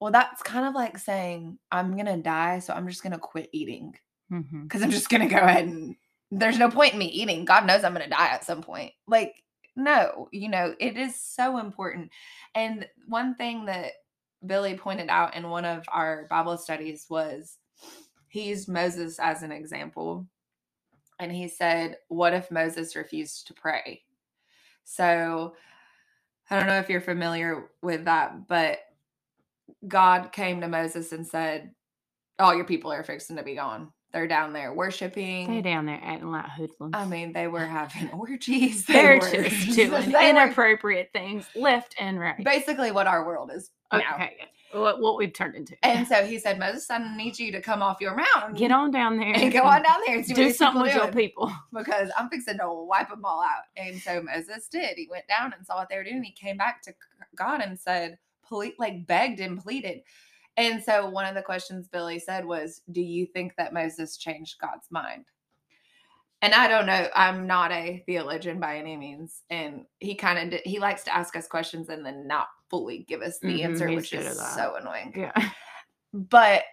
Well, 0.00 0.12
that's 0.12 0.42
kind 0.42 0.66
of 0.66 0.74
like 0.74 0.98
saying, 0.98 1.58
I'm 1.70 1.92
going 1.92 2.06
to 2.06 2.16
die. 2.16 2.60
So, 2.60 2.72
I'm 2.72 2.88
just 2.88 3.02
going 3.02 3.12
to 3.12 3.18
quit 3.18 3.50
eating 3.52 3.94
mm-hmm. 4.32 4.62
because 4.62 4.82
I'm 4.82 4.90
just 4.90 5.08
gonna 5.08 5.28
go 5.28 5.38
ahead 5.38 5.64
and 5.66 5.96
there's 6.30 6.58
no 6.58 6.70
point 6.70 6.92
in 6.92 6.98
me 6.98 7.06
eating. 7.06 7.44
God 7.44 7.66
knows 7.66 7.84
I'm 7.84 7.92
gonna 7.92 8.08
die 8.08 8.28
at 8.28 8.44
some 8.44 8.62
point. 8.62 8.92
Like, 9.06 9.42
no, 9.76 10.28
you 10.32 10.48
know, 10.48 10.74
it 10.78 10.96
is 10.96 11.20
so 11.20 11.58
important. 11.58 12.10
And 12.54 12.86
one 13.08 13.34
thing 13.34 13.66
that 13.66 13.92
Billy 14.44 14.76
pointed 14.76 15.08
out 15.08 15.36
in 15.36 15.50
one 15.50 15.64
of 15.64 15.84
our 15.88 16.26
Bible 16.30 16.56
studies 16.56 17.06
was 17.10 17.56
he 18.28 18.48
used 18.48 18.68
Moses 18.68 19.18
as 19.18 19.42
an 19.42 19.52
example. 19.52 20.26
And 21.20 21.30
he 21.30 21.48
said, 21.48 21.98
What 22.08 22.32
if 22.32 22.50
Moses 22.50 22.96
refused 22.96 23.46
to 23.46 23.54
pray? 23.54 24.02
So 24.84 25.54
I 26.48 26.58
don't 26.58 26.66
know 26.66 26.78
if 26.78 26.88
you're 26.88 27.00
familiar 27.00 27.68
with 27.82 28.06
that, 28.06 28.48
but 28.48 28.78
God 29.86 30.32
came 30.32 30.62
to 30.62 30.68
Moses 30.68 31.12
and 31.12 31.26
said, 31.26 31.72
All 32.38 32.54
your 32.54 32.64
people 32.64 32.90
are 32.90 33.04
fixing 33.04 33.36
to 33.36 33.42
be 33.42 33.54
gone. 33.54 33.92
They're 34.12 34.26
down 34.26 34.52
there 34.52 34.72
worshiping. 34.72 35.46
Stay 35.46 35.62
down 35.62 35.86
there 35.86 36.00
acting 36.02 36.32
like 36.32 36.46
hoodlums. 36.46 36.94
I 36.94 37.04
mean, 37.04 37.32
they 37.32 37.46
were 37.46 37.66
having 37.66 38.10
orgies. 38.18 38.86
They 38.86 38.94
they're 38.94 39.14
were, 39.16 39.30
just 39.30 39.70
doing 39.76 39.90
they 39.90 40.12
were 40.12 40.30
inappropriate 40.30 41.10
things 41.12 41.46
left 41.54 41.94
and 42.00 42.18
right. 42.18 42.42
basically 42.42 42.92
what 42.92 43.06
our 43.06 43.26
world 43.26 43.50
is 43.54 43.70
now. 43.92 44.28
What, 44.72 45.00
what 45.00 45.16
we've 45.16 45.32
turned 45.32 45.56
into. 45.56 45.76
And 45.82 46.06
so 46.06 46.24
he 46.26 46.38
said, 46.38 46.58
Moses, 46.58 46.90
I 46.90 47.16
need 47.16 47.38
you 47.38 47.50
to 47.52 47.60
come 47.60 47.82
off 47.82 48.00
your 48.00 48.14
mountain. 48.14 48.54
Get 48.54 48.70
on 48.70 48.90
down 48.90 49.16
there 49.16 49.34
and 49.34 49.52
go 49.52 49.62
on 49.62 49.82
down 49.82 49.98
there 50.06 50.16
and 50.16 50.26
do 50.26 50.52
something 50.52 50.82
with 50.82 50.94
your 50.94 51.12
people. 51.12 51.52
because 51.72 52.10
I'm 52.16 52.28
fixing 52.28 52.58
to 52.58 52.72
wipe 52.72 53.08
them 53.08 53.24
all 53.24 53.42
out. 53.42 53.64
And 53.76 54.00
so 54.00 54.22
Moses 54.22 54.68
did. 54.68 54.96
He 54.96 55.08
went 55.10 55.26
down 55.28 55.52
and 55.56 55.66
saw 55.66 55.76
what 55.76 55.88
they 55.88 55.96
were 55.96 56.04
doing. 56.04 56.22
He 56.22 56.32
came 56.32 56.56
back 56.56 56.82
to 56.82 56.94
God 57.34 57.60
and 57.60 57.78
said, 57.78 58.18
ple- 58.46 58.72
like 58.78 59.06
begged 59.06 59.40
and 59.40 59.60
pleaded. 59.60 60.02
And 60.56 60.82
so 60.82 61.08
one 61.08 61.26
of 61.26 61.34
the 61.34 61.42
questions 61.42 61.88
Billy 61.88 62.18
said 62.18 62.44
was, 62.44 62.82
Do 62.90 63.00
you 63.00 63.26
think 63.26 63.54
that 63.56 63.72
Moses 63.72 64.16
changed 64.16 64.60
God's 64.60 64.90
mind? 64.90 65.24
And 66.42 66.54
I 66.54 66.68
don't 66.68 66.86
know. 66.86 67.08
I'm 67.14 67.46
not 67.46 67.70
a 67.70 68.02
theologian 68.06 68.60
by 68.60 68.78
any 68.78 68.96
means. 68.96 69.42
And 69.50 69.84
he 69.98 70.14
kind 70.14 70.54
of 70.54 70.60
he 70.64 70.78
likes 70.78 71.04
to 71.04 71.14
ask 71.14 71.36
us 71.36 71.46
questions 71.46 71.88
and 71.90 72.04
then 72.04 72.26
not 72.26 72.48
fully 72.70 73.04
give 73.08 73.20
us 73.20 73.38
the 73.40 73.48
Mhm, 73.48 73.64
answer, 73.64 73.86
which 73.88 74.12
is 74.12 74.40
so 74.54 74.76
annoying. 74.76 75.12
Yeah. 75.16 75.32
But 76.12 76.64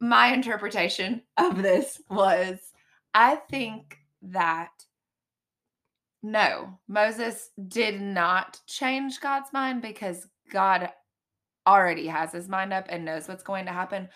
my 0.00 0.34
interpretation 0.34 1.22
of 1.38 1.62
this 1.62 1.98
was 2.10 2.58
I 3.14 3.36
think 3.36 3.96
that 4.20 4.70
no, 6.22 6.78
Moses 6.88 7.50
did 7.68 8.00
not 8.00 8.60
change 8.66 9.20
God's 9.20 9.52
mind 9.52 9.82
because 9.82 10.28
God 10.50 10.90
already 11.66 12.06
has 12.06 12.32
his 12.32 12.48
mind 12.48 12.72
up 12.72 12.86
and 12.88 13.04
knows 13.04 13.28
what's 13.28 13.42
going 13.42 13.66
to 13.66 13.72
happen. 13.72 14.08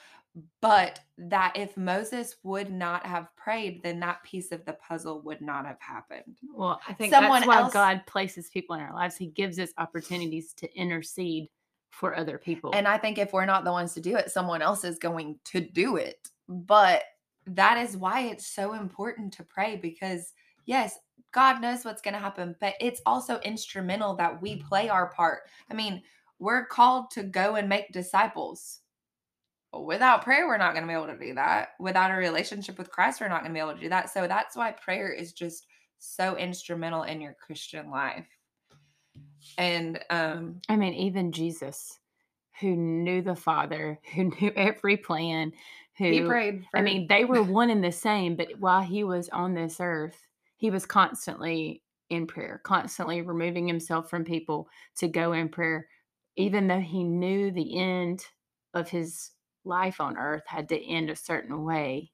But 0.60 1.00
that 1.16 1.56
if 1.56 1.76
Moses 1.76 2.36
would 2.42 2.70
not 2.70 3.06
have 3.06 3.34
prayed, 3.36 3.82
then 3.82 4.00
that 4.00 4.22
piece 4.22 4.52
of 4.52 4.64
the 4.66 4.74
puzzle 4.74 5.22
would 5.22 5.40
not 5.40 5.64
have 5.64 5.80
happened. 5.80 6.36
Well, 6.54 6.80
I 6.86 6.92
think 6.92 7.12
Someone 7.12 7.40
that's 7.40 7.46
why 7.46 7.60
else- 7.60 7.72
God 7.72 8.02
places 8.06 8.50
people 8.50 8.76
in 8.76 8.82
our 8.82 8.92
lives. 8.92 9.16
He 9.16 9.28
gives 9.28 9.58
us 9.58 9.70
opportunities 9.78 10.52
to 10.54 10.74
intercede 10.76 11.48
for 11.90 12.14
other 12.16 12.36
people. 12.36 12.70
And 12.74 12.86
I 12.86 12.98
think 12.98 13.16
if 13.16 13.32
we're 13.32 13.46
not 13.46 13.64
the 13.64 13.72
ones 13.72 13.94
to 13.94 14.00
do 14.00 14.16
it, 14.16 14.30
someone 14.30 14.60
else 14.60 14.84
is 14.84 14.98
going 14.98 15.38
to 15.44 15.60
do 15.60 15.96
it. 15.96 16.30
But 16.48 17.04
that 17.46 17.78
is 17.78 17.96
why 17.96 18.22
it's 18.22 18.46
so 18.46 18.74
important 18.74 19.32
to 19.34 19.42
pray 19.42 19.76
because, 19.76 20.34
yes, 20.66 20.98
God 21.32 21.62
knows 21.62 21.84
what's 21.84 22.02
going 22.02 22.14
to 22.14 22.20
happen, 22.20 22.54
but 22.60 22.74
it's 22.80 23.00
also 23.06 23.40
instrumental 23.40 24.14
that 24.16 24.40
we 24.42 24.56
play 24.56 24.88
our 24.88 25.06
part. 25.06 25.42
I 25.70 25.74
mean, 25.74 26.02
we're 26.38 26.66
called 26.66 27.10
to 27.12 27.22
go 27.22 27.56
and 27.56 27.68
make 27.68 27.92
disciples. 27.92 28.80
Without 29.84 30.22
prayer, 30.22 30.46
we're 30.46 30.56
not 30.56 30.72
going 30.72 30.82
to 30.82 30.88
be 30.88 30.94
able 30.94 31.06
to 31.06 31.18
do 31.18 31.34
that. 31.34 31.70
Without 31.78 32.10
a 32.10 32.14
relationship 32.14 32.78
with 32.78 32.90
Christ, 32.90 33.20
we're 33.20 33.28
not 33.28 33.42
going 33.42 33.52
to 33.52 33.54
be 33.54 33.60
able 33.60 33.74
to 33.74 33.80
do 33.80 33.88
that. 33.88 34.10
So 34.10 34.26
that's 34.26 34.56
why 34.56 34.72
prayer 34.72 35.12
is 35.12 35.32
just 35.32 35.66
so 35.98 36.36
instrumental 36.36 37.02
in 37.02 37.20
your 37.20 37.34
Christian 37.34 37.90
life. 37.90 38.26
And 39.58 40.00
um 40.10 40.60
I 40.68 40.76
mean, 40.76 40.94
even 40.94 41.32
Jesus, 41.32 41.98
who 42.60 42.76
knew 42.76 43.22
the 43.22 43.36
Father, 43.36 43.98
who 44.14 44.24
knew 44.24 44.52
every 44.56 44.96
plan, 44.96 45.52
who 45.98 46.10
he 46.10 46.20
prayed 46.22 46.64
for 46.70 46.78
I 46.78 46.82
mean, 46.82 47.06
they 47.08 47.24
were 47.24 47.42
one 47.42 47.70
and 47.70 47.82
the 47.82 47.92
same, 47.92 48.36
but 48.36 48.48
while 48.58 48.82
he 48.82 49.04
was 49.04 49.28
on 49.30 49.54
this 49.54 49.78
earth, 49.80 50.18
he 50.56 50.70
was 50.70 50.86
constantly 50.86 51.82
in 52.10 52.26
prayer, 52.26 52.60
constantly 52.64 53.22
removing 53.22 53.66
himself 53.66 54.08
from 54.08 54.24
people 54.24 54.68
to 54.96 55.08
go 55.08 55.32
in 55.32 55.48
prayer, 55.48 55.88
even 56.36 56.66
though 56.66 56.80
he 56.80 57.02
knew 57.02 57.50
the 57.50 57.78
end 57.78 58.24
of 58.74 58.88
his 58.88 59.30
life 59.66 60.00
on 60.00 60.16
earth 60.16 60.44
had 60.46 60.68
to 60.70 60.86
end 60.86 61.10
a 61.10 61.16
certain 61.16 61.64
way. 61.64 62.12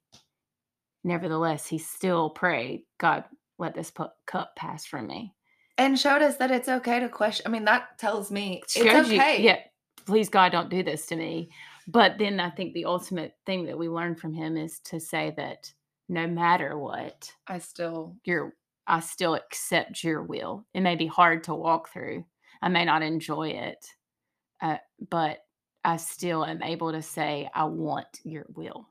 Nevertheless, 1.03 1.67
he 1.67 1.77
still 1.77 2.29
prayed, 2.29 2.83
God, 2.97 3.25
let 3.57 3.75
this 3.75 3.91
cup 4.25 4.55
pass 4.55 4.85
from 4.85 5.07
me. 5.07 5.33
and 5.79 5.99
showed 5.99 6.21
us 6.21 6.37
that 6.37 6.51
it's 6.51 6.69
okay 6.69 6.99
to 6.99 7.09
question. 7.09 7.45
I 7.47 7.49
mean, 7.49 7.65
that 7.65 7.97
tells 7.97 8.31
me 8.31 8.59
it's 8.61 8.73
Shows 8.73 9.11
you- 9.11 9.19
okay. 9.19 9.41
yeah, 9.41 9.59
please 10.05 10.29
God, 10.29 10.51
don't 10.51 10.69
do 10.69 10.83
this 10.83 11.07
to 11.07 11.15
me. 11.15 11.49
But 11.87 12.17
then 12.19 12.39
I 12.39 12.51
think 12.51 12.73
the 12.73 12.85
ultimate 12.85 13.35
thing 13.47 13.65
that 13.65 13.77
we 13.77 13.89
learn 13.89 14.15
from 14.15 14.33
him 14.33 14.55
is 14.55 14.79
to 14.81 14.99
say 14.99 15.33
that 15.35 15.73
no 16.07 16.27
matter 16.27 16.77
what, 16.77 17.31
I 17.47 17.57
still 17.59 18.15
your 18.23 18.53
I 18.85 18.99
still 18.99 19.33
accept 19.35 20.03
your 20.03 20.21
will. 20.23 20.65
It 20.73 20.81
may 20.81 20.95
be 20.95 21.07
hard 21.07 21.45
to 21.45 21.55
walk 21.55 21.89
through. 21.89 22.25
I 22.61 22.69
may 22.69 22.85
not 22.85 23.01
enjoy 23.01 23.49
it, 23.49 23.83
uh, 24.61 24.77
but 25.09 25.39
I 25.85 25.97
still 25.97 26.45
am 26.45 26.63
able 26.63 26.91
to 26.91 27.01
say 27.01 27.49
I 27.53 27.65
want 27.65 28.19
your 28.23 28.45
will. 28.55 28.87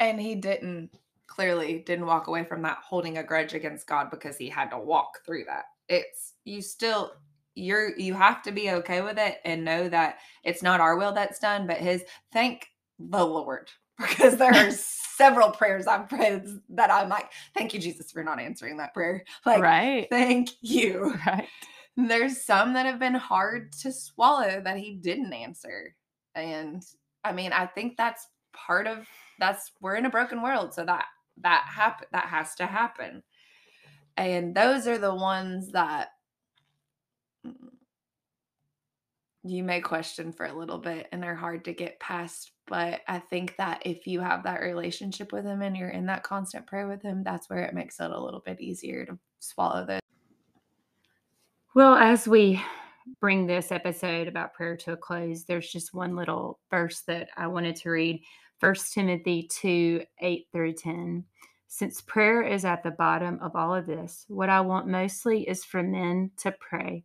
and 0.00 0.20
he 0.20 0.34
didn't 0.34 0.90
clearly 1.26 1.78
didn't 1.86 2.06
walk 2.06 2.26
away 2.26 2.42
from 2.44 2.62
that 2.62 2.78
holding 2.82 3.18
a 3.18 3.22
grudge 3.22 3.54
against 3.54 3.86
God 3.86 4.10
because 4.10 4.36
he 4.36 4.48
had 4.48 4.70
to 4.70 4.78
walk 4.78 5.18
through 5.24 5.44
that. 5.44 5.66
It's 5.88 6.34
you 6.44 6.60
still 6.62 7.12
you're 7.54 7.96
you 7.98 8.14
have 8.14 8.42
to 8.42 8.52
be 8.52 8.70
okay 8.70 9.02
with 9.02 9.18
it 9.18 9.38
and 9.44 9.64
know 9.64 9.88
that 9.88 10.18
it's 10.42 10.62
not 10.62 10.80
our 10.80 10.96
will 10.96 11.12
that's 11.12 11.38
done, 11.38 11.66
but 11.66 11.76
his 11.76 12.04
thank 12.32 12.68
the 12.98 13.24
Lord 13.24 13.70
because 13.98 14.36
there 14.36 14.54
are 14.54 14.70
several 15.16 15.50
prayers 15.50 15.86
I've 15.86 16.08
prayed 16.08 16.44
that 16.70 16.90
I'm 16.90 17.08
like, 17.08 17.30
thank 17.54 17.74
you, 17.74 17.80
Jesus, 17.80 18.10
for 18.10 18.24
not 18.24 18.40
answering 18.40 18.78
that 18.78 18.94
prayer. 18.94 19.24
Like, 19.44 19.60
right. 19.62 20.08
thank 20.10 20.50
you. 20.62 21.14
Right. 21.26 21.48
There's 22.08 22.44
some 22.44 22.74
that 22.74 22.86
have 22.86 22.98
been 22.98 23.14
hard 23.14 23.72
to 23.82 23.92
swallow 23.92 24.60
that 24.62 24.78
he 24.78 24.96
didn't 24.96 25.32
answer. 25.32 25.94
And 26.34 26.82
I 27.24 27.32
mean, 27.32 27.52
I 27.52 27.66
think 27.66 27.96
that's 27.96 28.26
part 28.52 28.86
of 28.86 29.06
that's 29.38 29.72
we're 29.80 29.96
in 29.96 30.06
a 30.06 30.10
broken 30.10 30.42
world. 30.42 30.74
So 30.74 30.84
that 30.84 31.06
that 31.42 31.64
happen 31.66 32.06
that 32.12 32.26
has 32.26 32.54
to 32.56 32.66
happen. 32.66 33.22
And 34.16 34.54
those 34.54 34.86
are 34.86 34.98
the 34.98 35.14
ones 35.14 35.72
that 35.72 36.08
you 39.42 39.64
may 39.64 39.80
question 39.80 40.32
for 40.32 40.44
a 40.44 40.52
little 40.52 40.78
bit 40.78 41.08
and 41.12 41.22
they're 41.22 41.34
hard 41.34 41.64
to 41.64 41.72
get 41.72 41.98
past. 42.00 42.52
But 42.66 43.00
I 43.08 43.18
think 43.18 43.56
that 43.56 43.82
if 43.84 44.06
you 44.06 44.20
have 44.20 44.44
that 44.44 44.60
relationship 44.60 45.32
with 45.32 45.44
him 45.46 45.62
and 45.62 45.76
you're 45.76 45.88
in 45.88 46.06
that 46.06 46.22
constant 46.22 46.66
prayer 46.66 46.86
with 46.86 47.02
him, 47.02 47.22
that's 47.24 47.48
where 47.48 47.64
it 47.64 47.74
makes 47.74 47.98
it 48.00 48.10
a 48.10 48.20
little 48.20 48.42
bit 48.44 48.60
easier 48.60 49.06
to 49.06 49.18
swallow 49.38 49.86
those. 49.86 49.99
Well, 51.72 51.94
as 51.94 52.26
we 52.26 52.60
bring 53.20 53.46
this 53.46 53.70
episode 53.70 54.26
about 54.26 54.54
prayer 54.54 54.76
to 54.78 54.94
a 54.94 54.96
close, 54.96 55.44
there's 55.44 55.70
just 55.70 55.94
one 55.94 56.16
little 56.16 56.58
verse 56.68 57.02
that 57.02 57.28
I 57.36 57.46
wanted 57.46 57.76
to 57.76 57.90
read. 57.90 58.24
1 58.58 58.74
Timothy 58.92 59.48
2 59.48 60.02
8 60.20 60.46
through 60.52 60.72
10. 60.72 61.24
Since 61.68 62.00
prayer 62.00 62.42
is 62.42 62.64
at 62.64 62.82
the 62.82 62.90
bottom 62.90 63.38
of 63.40 63.54
all 63.54 63.72
of 63.72 63.86
this, 63.86 64.24
what 64.26 64.48
I 64.48 64.60
want 64.62 64.88
mostly 64.88 65.48
is 65.48 65.64
for 65.64 65.80
men 65.80 66.32
to 66.38 66.52
pray, 66.58 67.04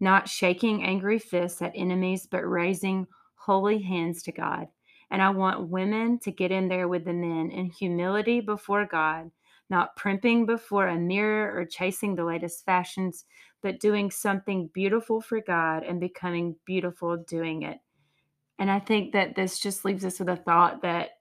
not 0.00 0.30
shaking 0.30 0.82
angry 0.82 1.18
fists 1.18 1.60
at 1.60 1.72
enemies, 1.74 2.26
but 2.26 2.48
raising 2.48 3.06
holy 3.34 3.82
hands 3.82 4.22
to 4.22 4.32
God. 4.32 4.68
And 5.10 5.20
I 5.20 5.28
want 5.28 5.68
women 5.68 6.18
to 6.20 6.30
get 6.30 6.50
in 6.50 6.68
there 6.68 6.88
with 6.88 7.04
the 7.04 7.12
men 7.12 7.50
in 7.50 7.68
humility 7.68 8.40
before 8.40 8.86
God, 8.86 9.30
not 9.68 9.94
primping 9.96 10.46
before 10.46 10.88
a 10.88 10.98
mirror 10.98 11.52
or 11.56 11.64
chasing 11.64 12.14
the 12.14 12.24
latest 12.24 12.64
fashions, 12.64 13.24
but 13.66 13.80
doing 13.80 14.12
something 14.12 14.70
beautiful 14.72 15.20
for 15.20 15.40
God 15.40 15.82
and 15.82 15.98
becoming 15.98 16.54
beautiful 16.64 17.16
doing 17.16 17.62
it. 17.62 17.78
And 18.60 18.70
I 18.70 18.78
think 18.78 19.12
that 19.14 19.34
this 19.34 19.58
just 19.58 19.84
leaves 19.84 20.04
us 20.04 20.20
with 20.20 20.28
a 20.28 20.36
thought 20.36 20.82
that 20.82 21.18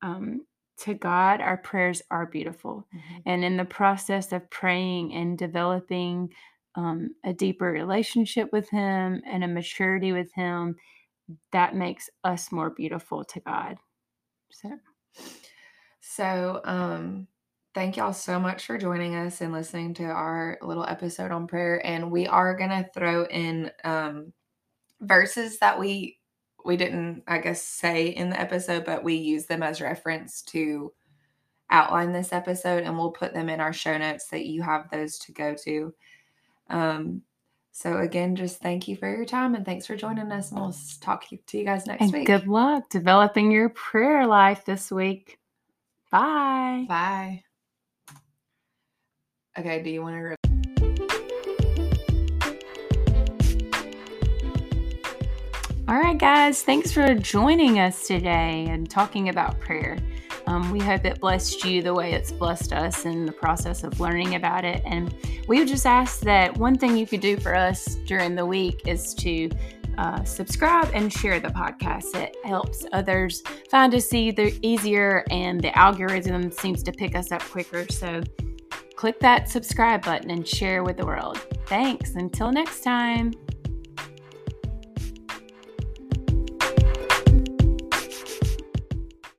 um, 0.00 0.46
to 0.78 0.94
God, 0.94 1.42
our 1.42 1.58
prayers 1.58 2.00
are 2.10 2.24
beautiful. 2.24 2.86
Mm-hmm. 2.96 3.16
And 3.26 3.44
in 3.44 3.58
the 3.58 3.66
process 3.66 4.32
of 4.32 4.48
praying 4.48 5.12
and 5.12 5.36
developing 5.36 6.32
um, 6.74 7.10
a 7.22 7.34
deeper 7.34 7.70
relationship 7.70 8.50
with 8.50 8.70
Him 8.70 9.20
and 9.26 9.44
a 9.44 9.48
maturity 9.48 10.12
with 10.12 10.32
Him, 10.32 10.74
that 11.52 11.76
makes 11.76 12.08
us 12.24 12.50
more 12.50 12.70
beautiful 12.70 13.26
to 13.26 13.40
God. 13.40 13.76
So, 14.50 14.70
so 16.00 16.62
um, 16.64 17.26
thank 17.78 17.96
y'all 17.96 18.12
so 18.12 18.40
much 18.40 18.66
for 18.66 18.76
joining 18.76 19.14
us 19.14 19.40
and 19.40 19.52
listening 19.52 19.94
to 19.94 20.02
our 20.02 20.58
little 20.62 20.84
episode 20.84 21.30
on 21.30 21.46
prayer. 21.46 21.80
And 21.86 22.10
we 22.10 22.26
are 22.26 22.56
gonna 22.56 22.84
throw 22.92 23.24
in 23.26 23.70
um, 23.84 24.32
verses 25.00 25.60
that 25.60 25.78
we 25.78 26.18
we 26.64 26.76
didn't, 26.76 27.22
I 27.28 27.38
guess, 27.38 27.62
say 27.62 28.08
in 28.08 28.30
the 28.30 28.40
episode, 28.40 28.84
but 28.84 29.04
we 29.04 29.14
use 29.14 29.46
them 29.46 29.62
as 29.62 29.80
reference 29.80 30.42
to 30.42 30.92
outline 31.70 32.10
this 32.10 32.32
episode, 32.32 32.82
and 32.82 32.98
we'll 32.98 33.12
put 33.12 33.32
them 33.32 33.48
in 33.48 33.60
our 33.60 33.72
show 33.72 33.96
notes 33.96 34.26
that 34.30 34.44
you 34.44 34.60
have 34.60 34.90
those 34.90 35.16
to 35.20 35.32
go 35.32 35.54
to. 35.62 35.94
Um, 36.68 37.22
so 37.70 37.98
again, 37.98 38.34
just 38.34 38.58
thank 38.60 38.88
you 38.88 38.96
for 38.96 39.08
your 39.08 39.24
time 39.24 39.54
and 39.54 39.64
thanks 39.64 39.86
for 39.86 39.94
joining 39.94 40.32
us. 40.32 40.50
And 40.50 40.60
we'll 40.60 40.74
talk 41.00 41.28
to 41.28 41.58
you 41.58 41.64
guys 41.64 41.86
next 41.86 42.02
and 42.02 42.12
week. 42.12 42.26
Good 42.26 42.48
luck 42.48 42.90
developing 42.90 43.52
your 43.52 43.68
prayer 43.68 44.26
life 44.26 44.64
this 44.64 44.90
week. 44.90 45.38
Bye. 46.10 46.86
Bye. 46.88 47.44
Okay, 49.58 49.82
do 49.82 49.90
you 49.90 50.02
want 50.02 50.14
to? 50.14 50.36
All 55.88 55.96
right, 55.96 56.16
guys, 56.16 56.62
thanks 56.62 56.92
for 56.92 57.12
joining 57.16 57.80
us 57.80 58.06
today 58.06 58.66
and 58.68 58.88
talking 58.88 59.30
about 59.30 59.58
prayer. 59.58 59.98
Um, 60.46 60.70
we 60.70 60.78
hope 60.78 61.04
it 61.04 61.18
blessed 61.18 61.64
you 61.64 61.82
the 61.82 61.92
way 61.92 62.12
it's 62.12 62.30
blessed 62.30 62.72
us 62.72 63.04
in 63.04 63.26
the 63.26 63.32
process 63.32 63.82
of 63.82 63.98
learning 63.98 64.36
about 64.36 64.64
it. 64.64 64.80
And 64.84 65.12
we 65.48 65.58
would 65.58 65.66
just 65.66 65.86
ask 65.86 66.20
that 66.20 66.56
one 66.56 66.78
thing 66.78 66.96
you 66.96 67.06
could 67.06 67.20
do 67.20 67.36
for 67.36 67.56
us 67.56 67.96
during 68.06 68.36
the 68.36 68.46
week 68.46 68.82
is 68.86 69.12
to 69.14 69.50
uh, 69.96 70.22
subscribe 70.22 70.88
and 70.94 71.12
share 71.12 71.40
the 71.40 71.48
podcast. 71.48 72.14
It 72.14 72.36
helps 72.44 72.86
others 72.92 73.42
find 73.72 73.92
us 73.92 74.14
easier, 74.14 75.24
and 75.32 75.60
the 75.60 75.76
algorithm 75.76 76.52
seems 76.52 76.84
to 76.84 76.92
pick 76.92 77.16
us 77.16 77.32
up 77.32 77.42
quicker. 77.42 77.86
So 77.90 78.22
click 78.98 79.20
that 79.20 79.48
subscribe 79.48 80.04
button 80.04 80.28
and 80.28 80.46
share 80.46 80.82
with 80.82 80.96
the 80.96 81.06
world. 81.06 81.38
Thanks. 81.66 82.16
Until 82.16 82.50
next 82.50 82.80
time. 82.82 83.32